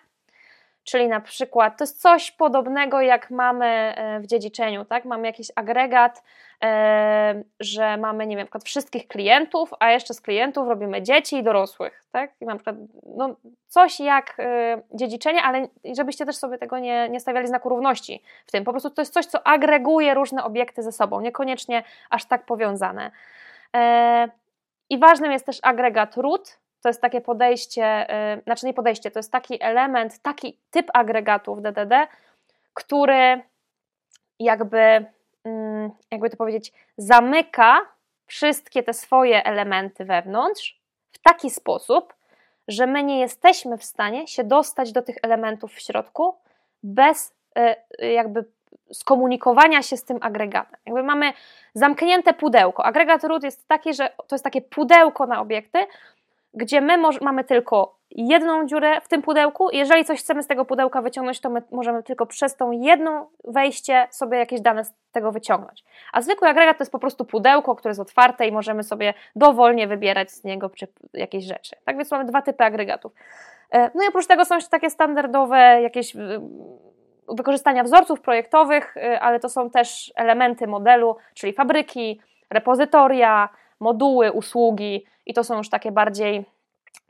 [0.88, 5.04] Czyli na przykład to jest coś podobnego jak mamy e, w dziedziczeniu, tak?
[5.04, 6.22] Mamy jakiś agregat,
[6.62, 11.36] e, że mamy, nie wiem, na przykład wszystkich klientów, a jeszcze z klientów robimy dzieci
[11.36, 12.30] i dorosłych, tak?
[12.40, 12.76] I na przykład
[13.16, 18.22] no, coś jak e, dziedziczenie, ale żebyście też sobie tego nie, nie stawiali znaku równości
[18.46, 18.64] w tym.
[18.64, 23.10] Po prostu to jest coś, co agreguje różne obiekty ze sobą, niekoniecznie aż tak powiązane.
[24.90, 29.18] I ważnym jest też agregat root, to jest takie podejście, yy, znaczy nie podejście, to
[29.18, 32.06] jest taki element, taki typ agregatów DDD,
[32.74, 33.42] który
[34.38, 35.06] jakby,
[35.44, 37.80] yy, jakby to powiedzieć, zamyka
[38.26, 40.80] wszystkie te swoje elementy wewnątrz
[41.12, 42.14] w taki sposób,
[42.68, 46.34] że my nie jesteśmy w stanie się dostać do tych elementów w środku
[46.82, 47.34] bez
[48.00, 48.44] yy, jakby
[48.92, 50.80] skomunikowania się z tym agregatem.
[50.86, 51.32] Jakby mamy
[51.74, 52.84] zamknięte pudełko.
[52.84, 55.78] Agregat root jest taki, że to jest takie pudełko na obiekty,
[56.54, 59.68] gdzie my mamy tylko jedną dziurę w tym pudełku.
[59.72, 64.08] Jeżeli coś chcemy z tego pudełka wyciągnąć, to my możemy tylko przez tą jedną wejście
[64.10, 65.84] sobie jakieś dane z tego wyciągnąć.
[66.12, 69.86] A zwykły agregat to jest po prostu pudełko, które jest otwarte i możemy sobie dowolnie
[69.86, 70.70] wybierać z niego
[71.14, 71.76] jakieś rzeczy.
[71.84, 73.12] Tak więc mamy dwa typy agregatów.
[73.72, 76.14] E, no i oprócz tego są jeszcze takie standardowe jakieś
[77.28, 83.48] wykorzystania wzorców projektowych, y, ale to są też elementy modelu, czyli fabryki, repozytoria,
[83.80, 86.44] moduły, usługi i to są już takie bardziej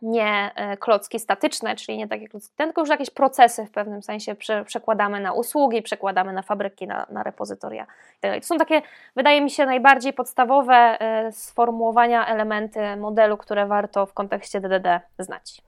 [0.03, 4.35] nie e, klocki statyczne, czyli nie takie klocki, tylko już jakieś procesy w pewnym sensie
[4.35, 8.41] prze, przekładamy na usługi, przekładamy na fabryki, na, na repozytoria itd.
[8.41, 8.83] To są takie,
[9.17, 15.63] wydaje mi się, najbardziej podstawowe e, sformułowania, elementy modelu, które warto w kontekście DDD znać.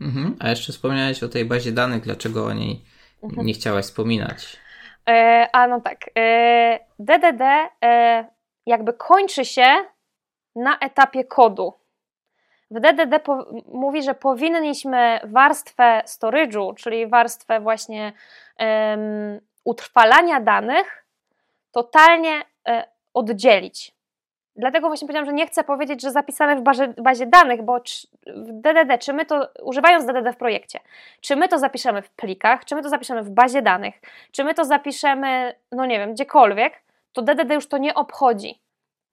[0.00, 0.36] Mhm.
[0.40, 2.84] A jeszcze wspomniałeś o tej bazie danych, dlaczego o niej
[3.22, 3.46] mhm.
[3.46, 4.56] nie chciałaś wspominać?
[5.08, 7.42] E, a no tak, e, DDD
[7.84, 8.24] e,
[8.66, 9.76] jakby kończy się
[10.56, 11.72] na etapie kodu.
[12.70, 13.24] W DDD
[13.72, 18.12] mówi, że powinniśmy warstwę storage'u, czyli warstwę właśnie
[18.58, 21.06] um, utrwalania danych,
[21.72, 22.84] totalnie e,
[23.14, 23.94] oddzielić.
[24.56, 27.80] Dlatego właśnie powiedziałam, że nie chcę powiedzieć, że zapisane w bazie, bazie danych, bo
[28.26, 30.80] w DDD, czy my to, używając DDD w projekcie,
[31.20, 33.94] czy my to zapiszemy w plikach, czy my to zapiszemy w bazie danych,
[34.32, 36.82] czy my to zapiszemy, no nie wiem, gdziekolwiek,
[37.12, 38.60] to DDD już to nie obchodzi.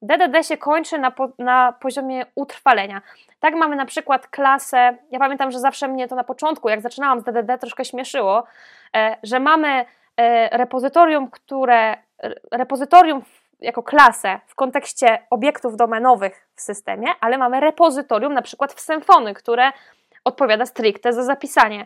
[0.01, 3.01] DDD się kończy na, po, na poziomie utrwalenia.
[3.39, 7.19] Tak mamy na przykład klasę, ja pamiętam, że zawsze mnie to na początku, jak zaczynałam
[7.19, 8.43] z DDD, troszkę śmieszyło,
[8.95, 9.85] e, że mamy
[10.17, 11.97] e, repozytorium, które,
[12.51, 13.21] repozytorium
[13.59, 19.33] jako klasę w kontekście obiektów domenowych w systemie, ale mamy repozytorium na przykład w Symfony,
[19.33, 19.71] które
[20.23, 21.85] odpowiada stricte za zapisanie.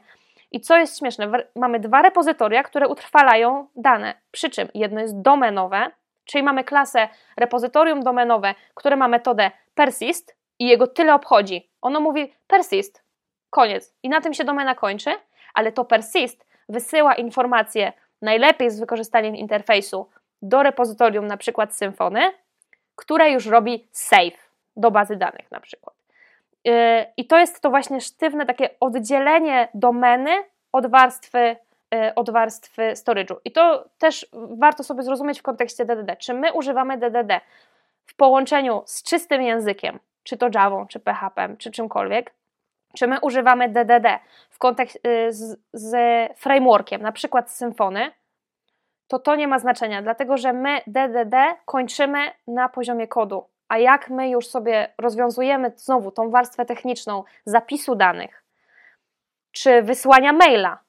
[0.52, 5.92] I co jest śmieszne, mamy dwa repozytoria, które utrwalają dane, przy czym jedno jest domenowe,
[6.32, 11.70] Czyli mamy klasę repozytorium domenowe, które ma metodę persist i jego tyle obchodzi.
[11.82, 13.04] Ono mówi persist,
[13.50, 13.94] koniec.
[14.04, 15.10] I na tym się domena kończy,
[15.54, 20.10] ale to persist wysyła informacje najlepiej z wykorzystaniem interfejsu
[20.42, 22.22] do repozytorium na przykład Symfony,
[22.96, 25.96] które już robi save do bazy danych na przykład.
[26.66, 26.74] Yy,
[27.18, 30.32] I to jest to właśnie sztywne takie oddzielenie domeny
[30.72, 31.56] od warstwy
[32.16, 33.36] od warstwy storage'u.
[33.46, 36.18] I to też warto sobie zrozumieć w kontekście DDD.
[36.18, 37.42] Czy my używamy DDD
[38.06, 42.34] w połączeniu z czystym językiem, czy to Java, czy PHP, czy czymkolwiek,
[42.94, 45.00] czy my używamy DDD w kontekście
[45.30, 45.96] z, z
[46.40, 48.12] frameworkiem, na przykład z Symfony,
[49.08, 53.46] to to nie ma znaczenia, dlatego że my DDD kończymy na poziomie kodu.
[53.68, 58.44] A jak my już sobie rozwiązujemy znowu tą warstwę techniczną zapisu danych,
[59.52, 60.80] czy wysłania maila,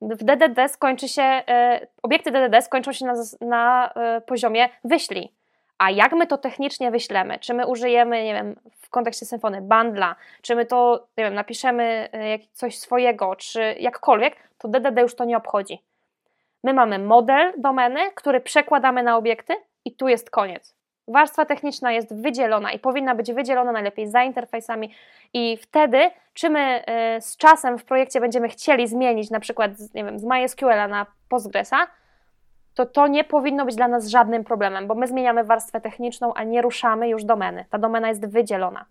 [0.00, 5.32] w DDD skończy się, e, obiekty DDD skończą się na, na e, poziomie wyślij.
[5.78, 7.38] A jak my to technicznie wyślemy?
[7.38, 12.08] Czy my użyjemy, nie wiem, w kontekście symfony bundla, czy my to, nie wiem, napiszemy
[12.12, 15.82] e, coś swojego, czy jakkolwiek, to DDD już to nie obchodzi.
[16.64, 20.77] My mamy model domeny, który przekładamy na obiekty i tu jest koniec.
[21.08, 24.90] Warstwa techniczna jest wydzielona i powinna być wydzielona najlepiej za interfejsami,
[25.34, 26.84] i wtedy, czy my
[27.16, 31.06] y, z czasem w projekcie będziemy chcieli zmienić na przykład nie wiem, z MySQL na
[31.28, 31.86] Postgresa,
[32.74, 36.44] to to nie powinno być dla nas żadnym problemem, bo my zmieniamy warstwę techniczną, a
[36.44, 37.64] nie ruszamy już domeny.
[37.70, 38.84] Ta domena jest wydzielona.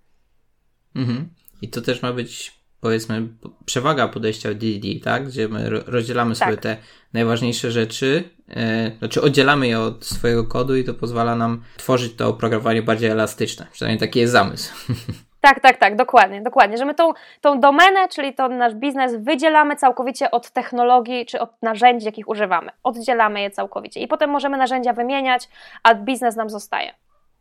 [0.96, 1.30] Mhm.
[1.62, 3.28] I to też ma być powiedzmy
[3.65, 5.28] przewaga podejścia DDD, tak?
[5.28, 6.47] Gdzie my rozdzielamy tak.
[6.47, 6.78] sobie te
[7.13, 8.56] najważniejsze rzeczy, yy,
[9.00, 13.67] znaczy oddzielamy je od swojego kodu i to pozwala nam tworzyć to oprogramowanie bardziej elastyczne.
[13.71, 14.73] Przynajmniej taki jest zamysł.
[15.41, 16.78] Tak, tak, tak, dokładnie, dokładnie.
[16.78, 21.62] Że my tą, tą domenę, czyli to nasz biznes, wydzielamy całkowicie od technologii czy od
[21.62, 22.71] narzędzi, jakich używamy.
[22.84, 24.00] Oddzielamy je całkowicie.
[24.00, 25.50] I potem możemy narzędzia wymieniać,
[25.84, 26.93] a biznes nam zostaje.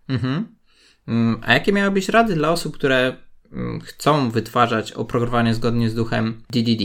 [0.09, 0.57] Mhm.
[1.09, 3.17] Mm, a jakie miałybyś rady dla osób, które
[3.85, 6.83] chcą wytwarzać oprogramowanie zgodnie z duchem DDD?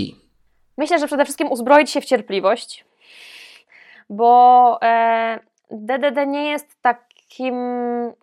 [0.78, 2.86] Myślę, że przede wszystkim uzbroić się w cierpliwość,
[4.10, 5.40] bo e,
[5.72, 7.56] DDD nie jest takim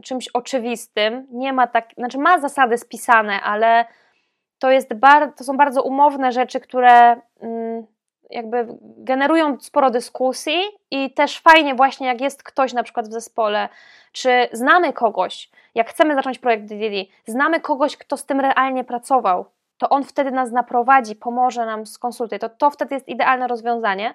[0.02, 3.84] czymś oczywistym, nie ma tak, znaczy ma zasady spisane, ale
[4.58, 7.86] to, jest bar, to są bardzo umowne rzeczy, które mm,
[8.30, 10.58] jakby generują sporo dyskusji
[10.90, 13.68] i też fajnie właśnie jak jest ktoś na przykład w zespole,
[14.12, 19.44] czy znamy kogoś, jak chcemy zacząć projekt DDD, znamy kogoś, kto z tym realnie pracował,
[19.78, 22.38] to on wtedy nas naprowadzi, pomoże nam, skonsultuje.
[22.38, 24.14] To, to wtedy jest idealne rozwiązanie,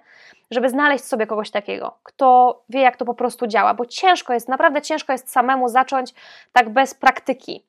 [0.51, 4.47] żeby znaleźć sobie kogoś takiego, kto wie, jak to po prostu działa, bo ciężko jest,
[4.47, 6.13] naprawdę ciężko jest samemu zacząć
[6.51, 7.65] tak bez praktyki.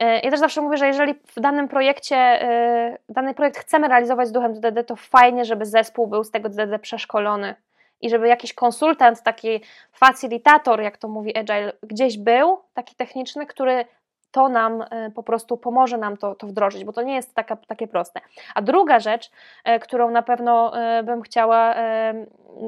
[0.00, 4.28] E, ja też zawsze mówię, że jeżeli w danym projekcie, e, dany projekt chcemy realizować
[4.28, 7.54] z duchem DDD, to fajnie, żeby zespół był z tego DDD przeszkolony
[8.00, 9.60] i żeby jakiś konsultant, taki
[9.92, 13.84] facilitator, jak to mówi Agile, gdzieś był, taki techniczny, który
[14.32, 17.56] to nam e, po prostu pomoże nam to, to wdrożyć, bo to nie jest taka,
[17.56, 18.20] takie proste.
[18.54, 19.30] A druga rzecz,
[19.64, 21.74] e, którą na pewno e, bym chciała,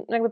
[0.09, 0.31] jakby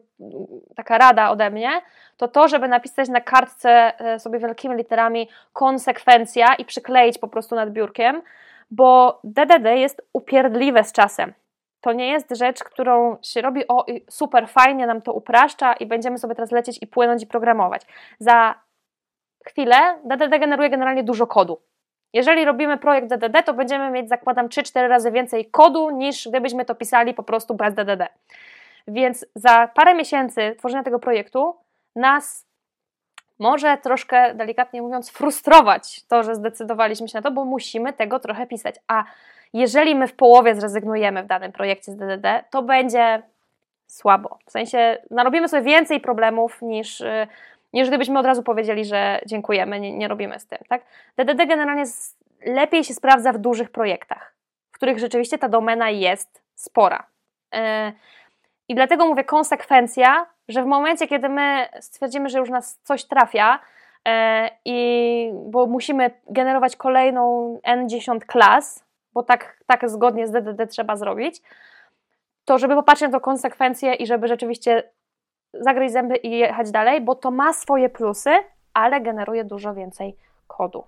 [0.76, 1.70] taka rada ode mnie,
[2.16, 7.70] to to, żeby napisać na kartce sobie wielkimi literami konsekwencja i przykleić po prostu nad
[7.70, 8.22] biurkiem,
[8.70, 11.32] bo DDD jest upierdliwe z czasem.
[11.80, 16.18] To nie jest rzecz, którą się robi, o super fajnie nam to upraszcza i będziemy
[16.18, 17.82] sobie teraz lecieć i płynąć i programować.
[18.18, 18.54] Za
[19.46, 21.60] chwilę DDD generuje generalnie dużo kodu.
[22.12, 26.74] Jeżeli robimy projekt DDD, to będziemy mieć, zakładam, 3-4 razy więcej kodu, niż gdybyśmy to
[26.74, 28.08] pisali po prostu bez DDD.
[28.88, 31.56] Więc za parę miesięcy tworzenia tego projektu
[31.96, 32.46] nas
[33.38, 38.46] może troszkę, delikatnie mówiąc, frustrować to, że zdecydowaliśmy się na to, bo musimy tego trochę
[38.46, 38.74] pisać.
[38.88, 39.04] A
[39.52, 43.22] jeżeli my w połowie zrezygnujemy w danym projekcie z DDD, to będzie
[43.86, 44.38] słabo.
[44.46, 47.26] W sensie narobimy sobie więcej problemów niż, y,
[47.72, 50.58] niż gdybyśmy od razu powiedzieli, że dziękujemy, nie, nie robimy z tym.
[50.68, 50.82] Tak?
[51.16, 51.84] DDD generalnie
[52.46, 54.34] lepiej się sprawdza w dużych projektach,
[54.72, 57.06] w których rzeczywiście ta domena jest spora.
[57.54, 57.58] Y,
[58.68, 63.58] I dlatego mówię konsekwencja, że w momencie, kiedy my stwierdzimy, że już nas coś trafia,
[64.08, 64.10] y,
[64.64, 71.42] i bo musimy generować kolejną N10 klas, bo tak, tak zgodnie z DDD trzeba zrobić,
[72.44, 74.82] to żeby popatrzeć na to konsekwencje i żeby rzeczywiście
[75.52, 78.30] zagryźć zęby i jechać dalej, bo to ma swoje plusy,
[78.74, 80.84] ale generuje dużo więcej kodu.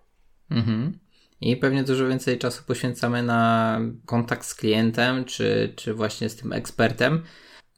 [0.50, 0.98] Mhm.
[1.40, 6.52] I pewnie dużo więcej czasu poświęcamy na kontakt z klientem, czy, czy właśnie z tym
[6.52, 7.22] ekspertem.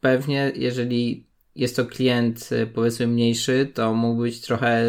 [0.00, 4.82] Pewnie, jeżeli jest to klient y, powiedzmy mniejszy, to mógł być trochę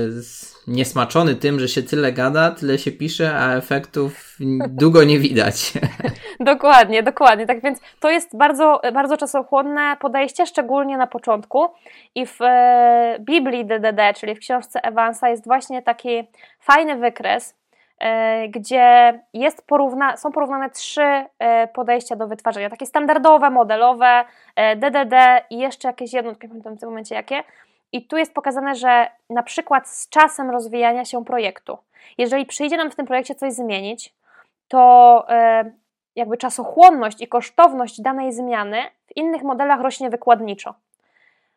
[0.67, 4.37] niesmaczony tym, że się tyle gada, tyle się pisze, a efektów
[4.81, 5.73] długo nie widać.
[6.39, 7.45] dokładnie, dokładnie.
[7.45, 11.67] Tak więc to jest bardzo, bardzo czasochłonne podejście, szczególnie na początku.
[12.15, 16.23] I w e, Biblii DDD, czyli w książce Evansa, jest właśnie taki
[16.59, 17.55] fajny wykres,
[18.49, 22.69] gdzie jest porówna, są porównane trzy e, podejścia do wytwarzania.
[22.69, 24.25] Takie standardowe, modelowe,
[24.75, 27.43] DDD e, i jeszcze jakieś jedno, nie pamiętam w tym momencie jakie.
[27.91, 31.77] I tu jest pokazane, że na przykład z czasem rozwijania się projektu,
[32.17, 34.13] jeżeli przyjdzie nam w tym projekcie coś zmienić,
[34.67, 35.25] to
[36.15, 38.77] jakby czasochłonność i kosztowność danej zmiany
[39.07, 40.75] w innych modelach rośnie wykładniczo.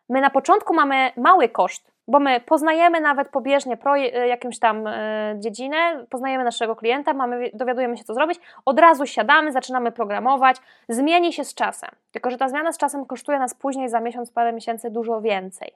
[0.08, 5.34] My na początku mamy mały koszt, bo my poznajemy nawet pobieżnie proje- jakąś tam e,
[5.38, 5.76] dziedzinę,
[6.10, 10.56] poznajemy naszego klienta, mamy, dowiadujemy się, co zrobić, od razu siadamy, zaczynamy programować,
[10.88, 11.90] zmieni się z czasem.
[12.12, 15.72] Tylko, że ta zmiana z czasem kosztuje nas później za miesiąc, parę miesięcy dużo więcej.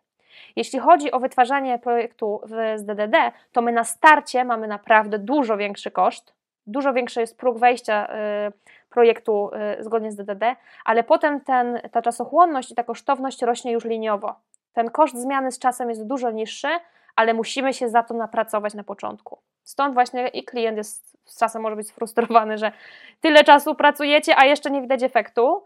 [0.56, 2.40] Jeśli chodzi o wytwarzanie projektu
[2.74, 3.16] z DDD,
[3.52, 6.34] to my na starcie mamy naprawdę dużo większy koszt,
[6.66, 8.08] dużo większy jest próg wejścia
[8.48, 8.52] y,
[8.90, 14.34] projektu zgodnie z DDD, ale potem ten, ta czasochłonność i ta kosztowność rośnie już liniowo.
[14.72, 16.68] Ten koszt zmiany z czasem jest dużo niższy,
[17.16, 19.38] ale musimy się za to napracować na początku.
[19.62, 22.72] Stąd właśnie i klient jest z czasem może być sfrustrowany, że
[23.20, 25.64] tyle czasu pracujecie, a jeszcze nie widać efektu.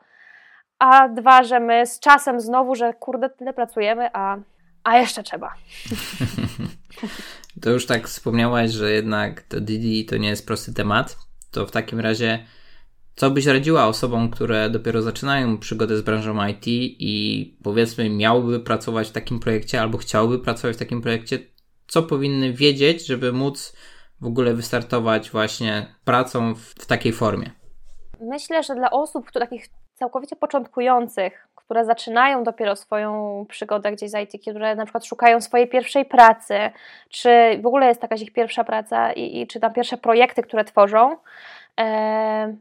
[0.79, 4.37] A dwa, że my z czasem znowu, że kurde, tyle pracujemy, a,
[4.85, 5.55] a jeszcze trzeba.
[7.63, 11.17] To już tak wspomniałaś, że jednak to Didi to nie jest prosty temat.
[11.51, 12.47] To w takim razie
[13.17, 19.09] co byś radziła osobom, które dopiero zaczynają przygodę z branżą IT i powiedzmy miałyby pracować
[19.09, 21.39] w takim projekcie albo chciałyby pracować w takim projekcie?
[21.87, 23.77] Co powinny wiedzieć, żeby móc
[24.21, 27.51] w ogóle wystartować właśnie pracą w, w takiej formie?
[28.21, 34.15] Myślę, że dla osób które, takich całkowicie początkujących, które zaczynają dopiero swoją przygodę gdzieś z
[34.15, 36.55] IT, które na przykład szukają swojej pierwszej pracy,
[37.09, 37.31] czy
[37.63, 41.17] w ogóle jest jakaś ich pierwsza praca i, i czy tam pierwsze projekty, które tworzą,
[41.81, 42.57] e,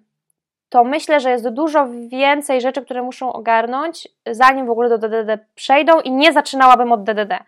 [0.76, 5.45] to myślę, że jest dużo więcej rzeczy, które muszą ogarnąć, zanim w ogóle do DDD
[5.55, 7.39] przejdą i nie zaczynałabym od DDD.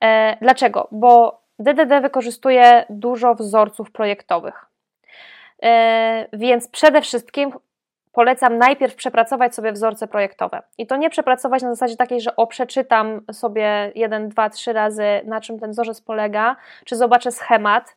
[0.00, 0.88] E, dlaczego?
[0.90, 4.66] Bo DDD wykorzystuje dużo wzorców projektowych.
[5.62, 7.52] E, więc przede wszystkim
[8.12, 10.62] polecam najpierw przepracować sobie wzorce projektowe.
[10.78, 15.20] I to nie przepracować na zasadzie takiej, że o przeczytam sobie jeden, dwa, trzy razy,
[15.24, 17.96] na czym ten wzorzec polega, czy zobaczę schemat,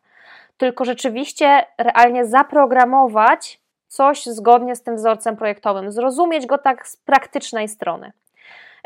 [0.56, 3.60] tylko rzeczywiście realnie zaprogramować
[3.90, 8.12] coś zgodnie z tym wzorcem projektowym, zrozumieć go tak z praktycznej strony.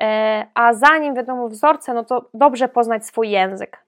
[0.01, 3.79] E, a zanim wiadomo wzorce, no to dobrze poznać swój język,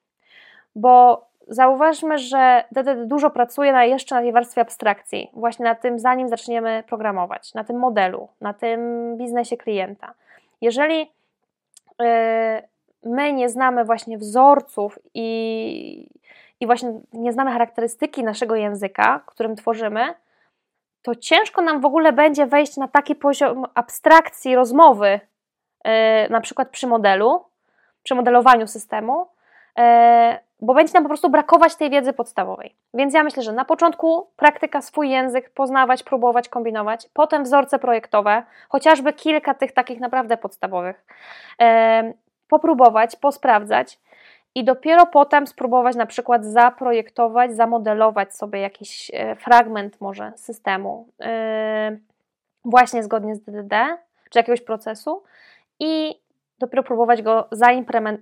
[0.75, 5.99] bo zauważmy, że DDD dużo pracuje na, jeszcze na tej warstwie abstrakcji, właśnie na tym,
[5.99, 8.81] zanim zaczniemy programować, na tym modelu, na tym
[9.17, 10.15] biznesie klienta.
[10.61, 11.13] Jeżeli
[12.03, 12.63] e,
[13.03, 16.09] my nie znamy właśnie wzorców i,
[16.61, 20.15] i właśnie nie znamy charakterystyki naszego języka, którym tworzymy,
[21.07, 25.21] to ciężko nam w ogóle będzie wejść na taki poziom abstrakcji rozmowy,
[25.85, 25.91] yy,
[26.31, 27.45] na przykład przy modelu,
[28.03, 29.27] przy modelowaniu systemu,
[29.77, 29.85] yy,
[30.61, 32.77] bo będzie nam po prostu brakować tej wiedzy podstawowej.
[32.95, 38.43] Więc ja myślę, że na początku praktyka swój język, poznawać, próbować, kombinować, potem wzorce projektowe,
[38.69, 41.07] chociażby kilka tych takich naprawdę podstawowych,
[41.61, 41.67] yy,
[42.49, 43.99] popróbować, posprawdzać
[44.57, 51.27] i dopiero potem spróbować na przykład zaprojektować, zamodelować sobie jakiś e, fragment może systemu, yy,
[52.65, 53.75] właśnie zgodnie z DDD,
[54.31, 55.23] czy jakiegoś procesu
[55.81, 56.21] i
[56.59, 57.49] dopiero próbować go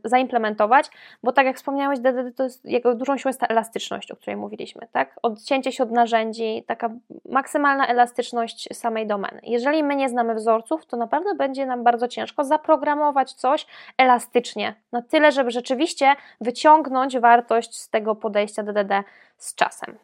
[0.05, 0.91] zaimplementować,
[1.23, 4.37] bo tak jak wspomniałeś, DDD to jest, jego dużą siłą jest ta elastyczność, o której
[4.37, 5.17] mówiliśmy, tak?
[5.23, 6.91] Odcięcie się od narzędzi, taka
[7.29, 9.41] maksymalna elastyczność samej domeny.
[9.43, 13.67] Jeżeli my nie znamy wzorców, to naprawdę będzie nam bardzo ciężko zaprogramować coś
[13.99, 19.05] elastycznie, na tyle, żeby rzeczywiście wyciągnąć wartość z tego podejścia DDD
[19.37, 19.99] z czasem.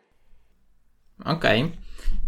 [1.25, 1.63] Okej.
[1.63, 1.77] Okay.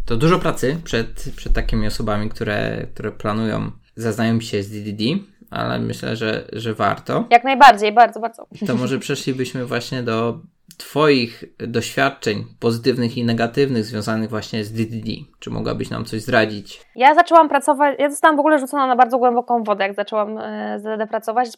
[0.07, 5.79] To dużo pracy przed, przed takimi osobami, które, które planują zaznajomić się z DDD ale
[5.79, 7.25] myślę, że, że warto.
[7.31, 8.47] Jak najbardziej, bardzo, bardzo.
[8.67, 10.39] To może przeszlibyśmy właśnie do
[10.79, 15.11] Twoich doświadczeń pozytywnych i negatywnych związanych właśnie z DDD?
[15.39, 16.81] Czy mogłabyś nam coś zdradzić?
[16.97, 20.79] Ja zaczęłam pracować, ja zostałam w ogóle rzucona na bardzo głęboką wodę, jak zaczęłam e,
[20.79, 21.49] DDD pracować.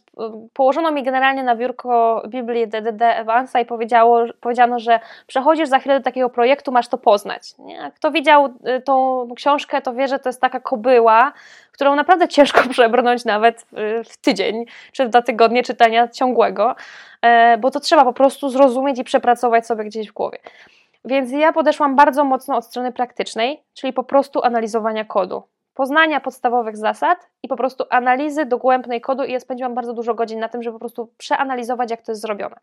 [0.52, 5.98] Położono mi generalnie na biurko Biblię DDD Evansa i powiedziało, powiedziano, że przechodzisz za chwilę
[5.98, 7.58] do takiego projektu, masz to poznać.
[7.58, 7.92] Nie?
[7.96, 11.32] Kto widział e, tą książkę, to wie, że to jest taka kobyła,
[11.74, 13.66] którą naprawdę ciężko przebrnąć nawet
[14.04, 16.74] w tydzień, czy w dwa tygodnie czytania ciągłego.
[17.22, 20.38] E, bo to trzeba po prostu zrozumieć i przepracować sobie gdzieś w głowie.
[21.04, 25.42] Więc ja podeszłam bardzo mocno od strony praktycznej, czyli po prostu analizowania kodu.
[25.74, 30.40] Poznania podstawowych zasad i po prostu analizy dogłębnej kodu i ja spędziłam bardzo dużo godzin
[30.40, 32.56] na tym, żeby po prostu przeanalizować, jak to jest zrobione.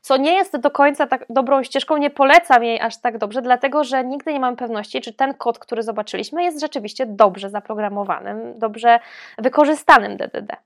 [0.00, 3.84] Co nie jest do końca tak dobrą ścieżką, nie polecam jej aż tak dobrze, dlatego
[3.84, 9.00] że nigdy nie mamy pewności, czy ten kod, który zobaczyliśmy, jest rzeczywiście dobrze zaprogramowanym, dobrze
[9.38, 10.56] wykorzystanym DDD.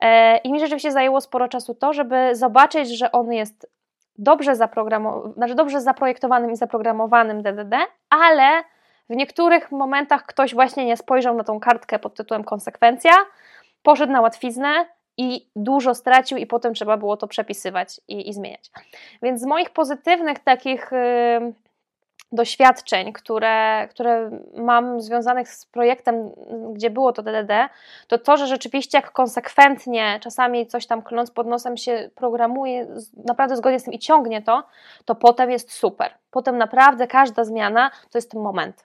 [0.00, 3.70] E, I mi rzeczywiście zajęło sporo czasu to, żeby zobaczyć, że on jest
[4.18, 7.76] dobrze, zaprogramow- znaczy dobrze zaprojektowanym i zaprogramowanym DDD,
[8.10, 8.64] ale
[9.10, 13.12] w niektórych momentach ktoś właśnie nie spojrzał na tą kartkę pod tytułem konsekwencja,
[13.82, 14.86] poszedł na łatwiznę
[15.18, 18.70] i dużo stracił, i potem trzeba było to przepisywać i, i zmieniać.
[19.22, 20.90] Więc z moich pozytywnych takich.
[20.92, 21.66] Yy,
[22.32, 26.30] doświadczeń, które, które mam związanych z projektem,
[26.72, 27.68] gdzie było to DDD,
[28.08, 32.86] to to, że rzeczywiście jak konsekwentnie czasami coś tam kląc pod nosem się programuje
[33.24, 34.62] naprawdę zgodnie z tym i ciągnie to,
[35.04, 36.14] to potem jest super.
[36.30, 38.84] Potem naprawdę każda zmiana to jest ten moment.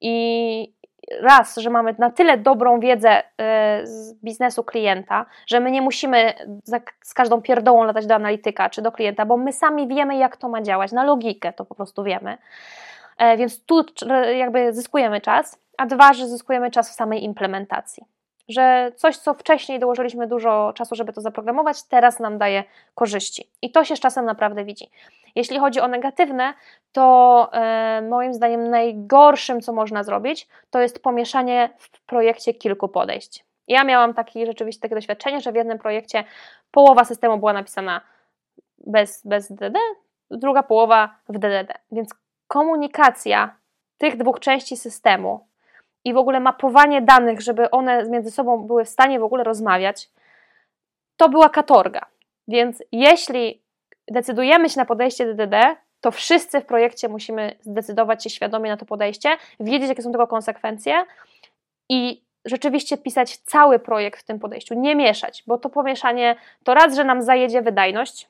[0.00, 0.72] I,
[1.20, 3.24] raz, że mamy na tyle dobrą wiedzę y,
[3.86, 6.32] z biznesu klienta, że my nie musimy
[7.04, 10.48] z każdą pierdołą latać do analityka czy do klienta, bo my sami wiemy, jak to
[10.48, 12.38] ma działać, na logikę to po prostu wiemy.
[13.18, 13.84] E, więc tu
[14.38, 18.04] jakby zyskujemy czas, a dwa, że zyskujemy czas w samej implementacji.
[18.48, 23.50] Że coś, co wcześniej dołożyliśmy dużo czasu, żeby to zaprogramować, teraz nam daje korzyści.
[23.62, 24.90] I to się z czasem naprawdę widzi.
[25.34, 26.54] Jeśli chodzi o negatywne,
[26.92, 33.44] to e, moim zdaniem najgorszym, co można zrobić, to jest pomieszanie w projekcie kilku podejść.
[33.68, 36.24] Ja miałam taki, rzeczywiście takie doświadczenie, że w jednym projekcie
[36.70, 38.00] połowa systemu była napisana
[38.86, 39.78] bez, bez DD,
[40.30, 41.74] druga połowa w DDD.
[41.92, 42.14] Więc
[42.48, 43.56] komunikacja
[43.98, 45.46] tych dwóch części systemu
[46.04, 50.10] i w ogóle mapowanie danych, żeby one między sobą były w stanie w ogóle rozmawiać,
[51.16, 52.06] to była katorga.
[52.48, 53.61] Więc jeśli
[54.12, 58.86] decydujemy się na podejście DDD, to wszyscy w projekcie musimy zdecydować się świadomie na to
[58.86, 59.28] podejście,
[59.60, 61.04] wiedzieć, jakie są tego konsekwencje
[61.88, 66.96] i rzeczywiście pisać cały projekt w tym podejściu, nie mieszać, bo to pomieszanie to raz,
[66.96, 68.28] że nam zajedzie wydajność,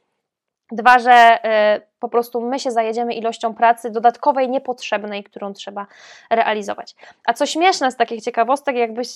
[0.73, 1.39] dwa, że
[1.77, 5.87] y, po prostu my się zajedziemy ilością pracy dodatkowej, niepotrzebnej, którą trzeba
[6.31, 6.95] realizować.
[7.27, 9.09] A co śmieszne z takich ciekawostek, jakbyś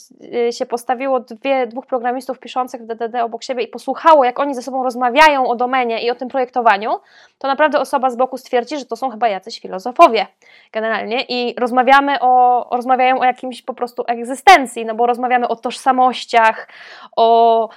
[0.48, 4.54] y, się postawiło dwie, dwóch programistów piszących w DDD obok siebie i posłuchało, jak oni
[4.54, 7.00] ze sobą rozmawiają o domenie i o tym projektowaniu,
[7.38, 10.26] to naprawdę osoba z boku stwierdzi, że to są chyba jacyś filozofowie
[10.72, 16.68] generalnie i rozmawiamy o, rozmawiają o jakimś po prostu egzystencji, no bo rozmawiamy o tożsamościach,
[17.16, 17.68] o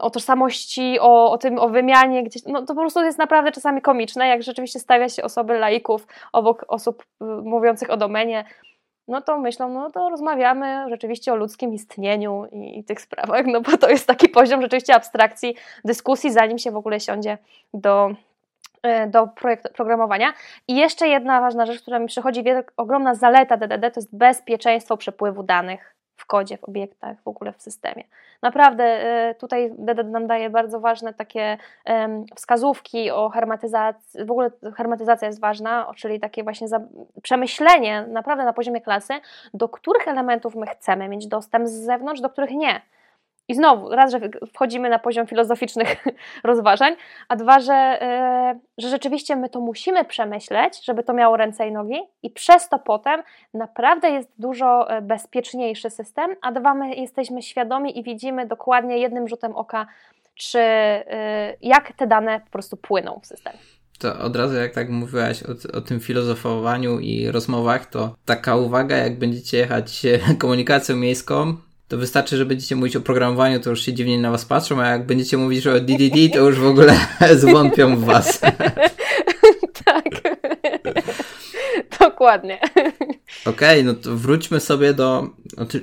[0.00, 3.82] o tożsamości, o, o tym, o wymianie gdzieś, no to po prostu jest naprawdę czasami
[3.82, 8.44] komiczne, jak rzeczywiście stawia się osoby laików obok osób y, mówiących o domenie,
[9.08, 13.60] no to myślą, no to rozmawiamy rzeczywiście o ludzkim istnieniu i, i tych sprawach, no
[13.60, 17.38] bo to jest taki poziom rzeczywiście abstrakcji, dyskusji, zanim się w ogóle siądzie
[17.74, 18.10] do,
[18.86, 20.32] y, do projekt, programowania.
[20.68, 22.44] I jeszcze jedna ważna rzecz, która mi przychodzi,
[22.76, 27.62] ogromna zaleta DDD, to jest bezpieczeństwo przepływu danych w kodzie, w obiektach, w ogóle w
[27.62, 28.04] systemie.
[28.42, 31.58] Naprawdę e, tutaj DDD nam daje bardzo ważne takie
[32.34, 36.66] wskazówki o hermetyzacji, w ogóle hermetyzacja jest ważna, czyli takie właśnie
[37.22, 39.14] przemyślenie naprawdę na poziomie klasy,
[39.54, 42.80] do których elementów my chcemy mieć dostęp z zewnątrz, do których nie.
[43.48, 44.20] I znowu, raz, że
[44.54, 46.04] wchodzimy na poziom filozoficznych
[46.44, 46.94] rozważań,
[47.28, 47.98] a dwa, że,
[48.54, 52.68] yy, że rzeczywiście my to musimy przemyśleć, żeby to miało ręce i nogi, i przez
[52.68, 53.22] to potem
[53.54, 59.28] naprawdę jest dużo e, bezpieczniejszy system, a dwa, my jesteśmy świadomi i widzimy dokładnie jednym
[59.28, 59.86] rzutem oka,
[60.34, 63.58] czy yy, jak te dane po prostu płyną w systemie.
[63.98, 68.96] To od razu, jak tak mówiłaś o, o, tym filozofowaniu i rozmowach, to taka uwaga,
[68.96, 70.02] jak będziecie jechać
[70.38, 71.56] komunikacją miejską,
[71.92, 74.86] to wystarczy, że będziecie mówić o programowaniu, to już się dziwnie na was patrzą, a
[74.86, 76.96] jak będziecie mówić o DDD, to już w ogóle
[77.36, 78.40] zwątpią w was.
[79.84, 80.04] tak.
[82.00, 82.58] Dokładnie.
[83.46, 85.30] Okej, okay, no to wróćmy sobie do,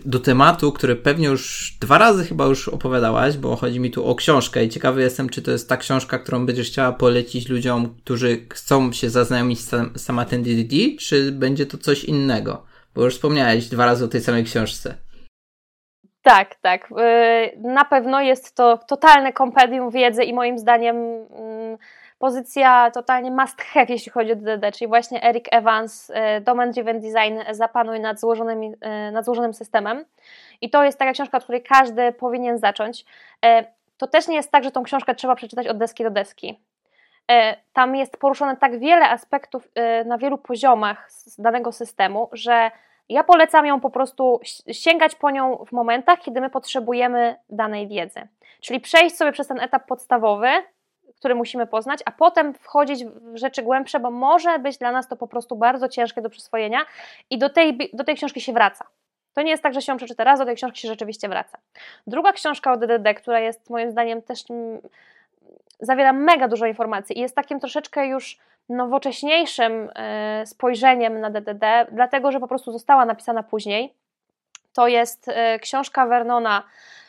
[0.05, 4.15] do tematu, który pewnie już dwa razy chyba już opowiadałaś, bo chodzi mi tu o
[4.15, 8.45] książkę i ciekawy jestem, czy to jest ta książka, którą będziesz chciała polecić ludziom, którzy
[8.53, 12.63] chcą się zaznajomić z sama ten DDD, czy będzie to coś innego?
[12.95, 15.08] Bo już wspomniałeś dwa razy o tej samej książce.
[16.21, 16.91] Tak, tak.
[16.91, 21.77] Y, na pewno jest to totalne kompendium wiedzy i moim zdaniem mm,
[22.19, 26.99] pozycja totalnie must have, jeśli chodzi o DDD, czyli właśnie Eric Evans, y, Domain Driven
[26.99, 30.05] Design, zapanuj nad, y, nad złożonym systemem.
[30.61, 33.05] I to jest taka książka, od której każdy powinien zacząć.
[33.97, 36.59] To też nie jest tak, że tą książkę trzeba przeczytać od deski do deski.
[37.73, 39.67] Tam jest poruszone tak wiele aspektów
[40.05, 42.71] na wielu poziomach danego systemu, że
[43.09, 44.39] ja polecam ją po prostu
[44.71, 48.27] sięgać po nią w momentach, kiedy my potrzebujemy danej wiedzy.
[48.61, 50.47] Czyli przejść sobie przez ten etap podstawowy,
[51.15, 55.15] który musimy poznać, a potem wchodzić w rzeczy głębsze, bo może być dla nas to
[55.15, 56.79] po prostu bardzo ciężkie do przyswojenia
[57.29, 58.85] i do tej, do tej książki się wraca.
[59.33, 61.57] To nie jest tak, że się ją przeczyta raz, do tej książki się rzeczywiście wraca.
[62.07, 64.79] Druga książka o DDD, która jest moim zdaniem też mm,
[65.79, 68.37] zawiera mega dużo informacji i jest takim troszeczkę już
[68.69, 73.93] nowocześniejszym e, spojrzeniem na DDD, dlatego że po prostu została napisana później.
[74.73, 76.63] To jest e, książka Vernona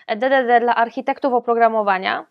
[0.09, 2.27] DDD dla architektów oprogramowania.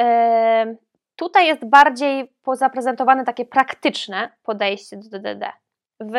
[0.00, 0.74] E,
[1.16, 5.52] tutaj jest bardziej zaprezentowane takie praktyczne podejście do DDD.
[6.00, 6.14] W,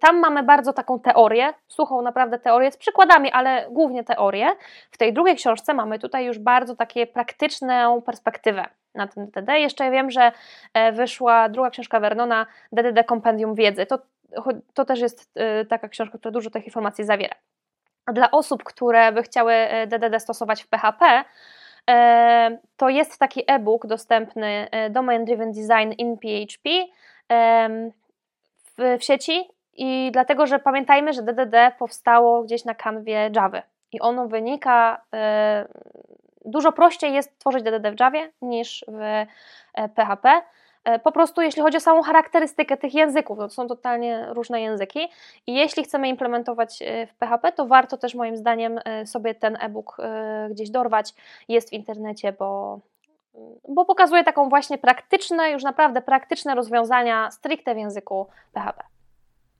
[0.00, 4.50] tam mamy bardzo taką teorię, suchą naprawdę teorię z przykładami, ale głównie teorię.
[4.90, 9.58] W tej drugiej książce mamy tutaj już bardzo takie praktyczną perspektywę na tym DDD.
[9.58, 10.32] Jeszcze wiem, że
[10.74, 13.86] e, wyszła druga książka Vernona, DDD Kompendium Wiedzy.
[13.86, 13.98] To
[14.74, 15.34] to też jest
[15.68, 17.34] taka książka, która dużo tych informacji zawiera.
[18.12, 19.54] Dla osób, które by chciały
[19.86, 21.24] DDD stosować w PHP,
[22.76, 26.70] to jest taki e-book dostępny Domain Driven Design in PHP
[28.78, 33.62] w, sieci i dlatego, że pamiętajmy, że DDD powstało gdzieś na kanwie Java
[33.92, 35.68] i ono wynika, e,
[36.44, 39.26] dużo prościej jest tworzyć DDD w Javie niż w
[39.94, 40.28] PHP.
[40.28, 40.42] E,
[40.84, 45.08] e, po prostu jeśli chodzi o samą charakterystykę tych języków, to są totalnie różne języki
[45.46, 46.78] i jeśli chcemy implementować
[47.12, 49.96] w PHP, to warto też moim zdaniem sobie ten e-book
[50.50, 51.14] gdzieś dorwać.
[51.48, 52.80] Jest w internecie, bo,
[53.68, 58.84] bo pokazuje taką właśnie praktyczne, już naprawdę praktyczne rozwiązania stricte w języku PHP.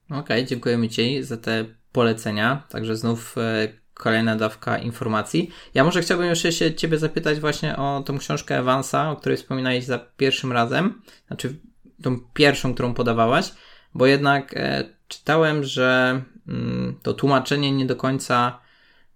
[0.05, 2.63] Okej, okay, dziękujemy Ci za te polecenia.
[2.69, 3.41] Także znów e,
[4.01, 5.51] kolejna dawka informacji.
[5.73, 9.85] Ja może chciałbym jeszcze się Ciebie zapytać właśnie o tą książkę Evansa, o której wspominałeś
[9.85, 11.55] za pierwszym razem, znaczy
[12.03, 13.51] tą pierwszą, którą podawałaś,
[13.93, 18.59] bo jednak e, czytałem, że mm, to tłumaczenie nie do końca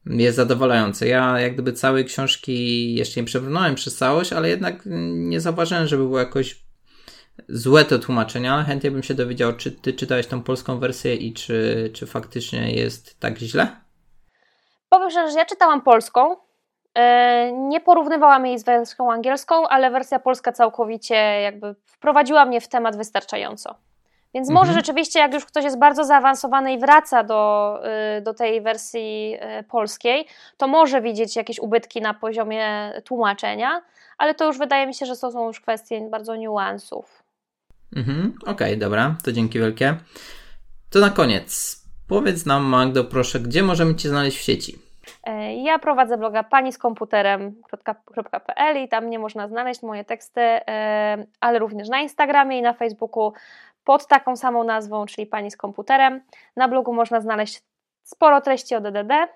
[0.05, 1.07] jest zadowalające.
[1.07, 6.03] Ja jak gdyby całej książki jeszcze nie przebrnąłem przez całość, ale jednak nie zauważyłem, żeby
[6.03, 6.65] było jakoś
[7.49, 8.63] złe te tłumaczenia.
[8.63, 13.19] Chętnie bym się dowiedział, czy ty czytałeś tą polską wersję i czy, czy faktycznie jest
[13.19, 13.84] tak źle?
[14.95, 16.35] Powiem szczerze, że ja czytałam polską.
[16.93, 22.67] E, nie porównywałam jej z wersją angielską, ale wersja polska całkowicie jakby wprowadziła mnie w
[22.67, 23.75] temat wystarczająco.
[24.33, 24.53] Więc mhm.
[24.67, 27.79] może rzeczywiście, jak już ktoś jest bardzo zaawansowany i wraca do,
[28.17, 30.27] y, do tej wersji y, polskiej,
[30.57, 33.81] to może widzieć jakieś ubytki na poziomie tłumaczenia,
[34.17, 37.23] ale to już wydaje mi się, że to są już kwestie bardzo niuansów.
[37.95, 39.95] Mhm, Okej, okay, dobra, to dzięki wielkie.
[40.89, 44.84] To na koniec, powiedz nam Magdo proszę, gdzie możemy Cię znaleźć w sieci?
[45.26, 51.26] E, ja prowadzę bloga pani z komputerem.pl i tam mnie można znaleźć moje teksty, e,
[51.39, 53.34] ale również na Instagramie i na Facebooku
[53.84, 56.21] pod taką samą nazwą, czyli pani z komputerem.
[56.55, 57.61] Na blogu można znaleźć
[58.03, 59.28] sporo treści o DDD,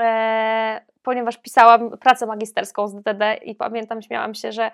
[0.00, 4.70] e, ponieważ pisałam pracę magisterską z DDD i pamiętam, śmiałam się, że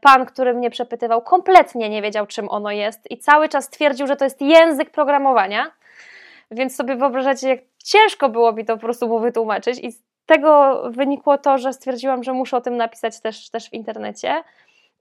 [0.00, 4.16] pan, który mnie przepytywał, kompletnie nie wiedział, czym ono jest i cały czas twierdził, że
[4.16, 5.70] to jest język programowania.
[6.50, 10.82] Więc sobie wyobrażacie, jak ciężko było mi to po prostu mu wytłumaczyć, i z tego
[10.90, 14.42] wynikło to, że stwierdziłam, że muszę o tym napisać też, też w internecie.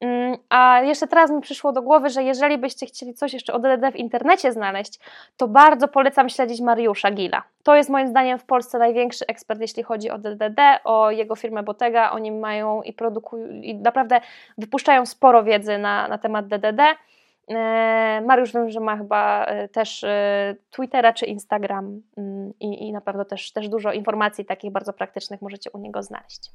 [0.02, 3.60] Mm, a jeszcze teraz mi przyszło do głowy, że jeżeli byście chcieli coś jeszcze o
[3.60, 5.00] DDD w internecie znaleźć,
[5.38, 7.44] to bardzo polecam śledzić Mariusza Gila.
[7.64, 11.64] To jest moim zdaniem w Polsce największy ekspert, jeśli chodzi o DDD, o jego firmę
[11.64, 12.12] Bottega.
[12.12, 14.22] Oni mają i produkują, i naprawdę
[14.58, 16.82] wypuszczają sporo wiedzy na, na temat DDD.
[17.50, 22.92] E, Mariusz wiem, że ma chyba e, też e, Twittera czy Instagram mm, i, i
[22.92, 26.52] na pewno też, też dużo informacji takich bardzo praktycznych możecie u niego znaleźć.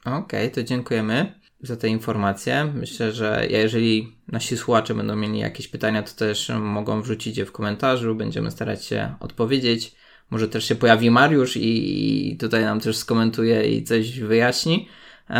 [0.00, 2.64] Okej, okay, to dziękujemy za te informacje.
[2.64, 7.52] Myślę, że jeżeli nasi słuchacze będą mieli jakieś pytania, to też mogą wrzucić je w
[7.52, 8.14] komentarzu.
[8.14, 9.94] Będziemy starać się odpowiedzieć.
[10.30, 14.88] Może też się pojawi Mariusz i tutaj nam też skomentuje i coś wyjaśni.
[15.30, 15.34] E,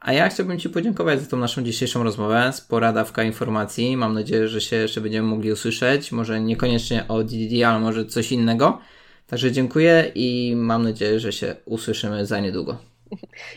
[0.00, 2.52] a ja chciałbym Ci podziękować za tą naszą dzisiejszą rozmowę.
[2.52, 3.96] Spora dawka informacji.
[3.96, 6.12] Mam nadzieję, że się jeszcze będziemy mogli usłyszeć.
[6.12, 8.78] Może niekoniecznie o DDD, ale może coś innego.
[9.26, 12.76] Także dziękuję i mam nadzieję, że się usłyszymy za niedługo.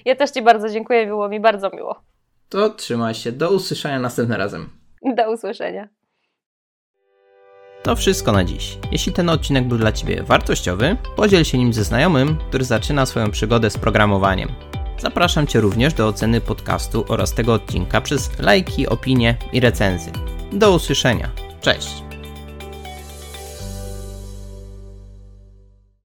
[0.05, 2.01] Ja też Ci bardzo dziękuję, było mi bardzo miło.
[2.49, 3.31] To trzymaj się.
[3.31, 4.69] Do usłyszenia następnym razem.
[5.15, 5.89] Do usłyszenia.
[7.83, 8.77] To wszystko na dziś.
[8.91, 13.31] Jeśli ten odcinek był dla Ciebie wartościowy, podziel się nim ze znajomym, który zaczyna swoją
[13.31, 14.49] przygodę z programowaniem.
[14.99, 20.13] Zapraszam Cię również do oceny podcastu oraz tego odcinka przez lajki, opinie i recenzje.
[20.53, 21.29] Do usłyszenia.
[21.61, 22.14] Cześć!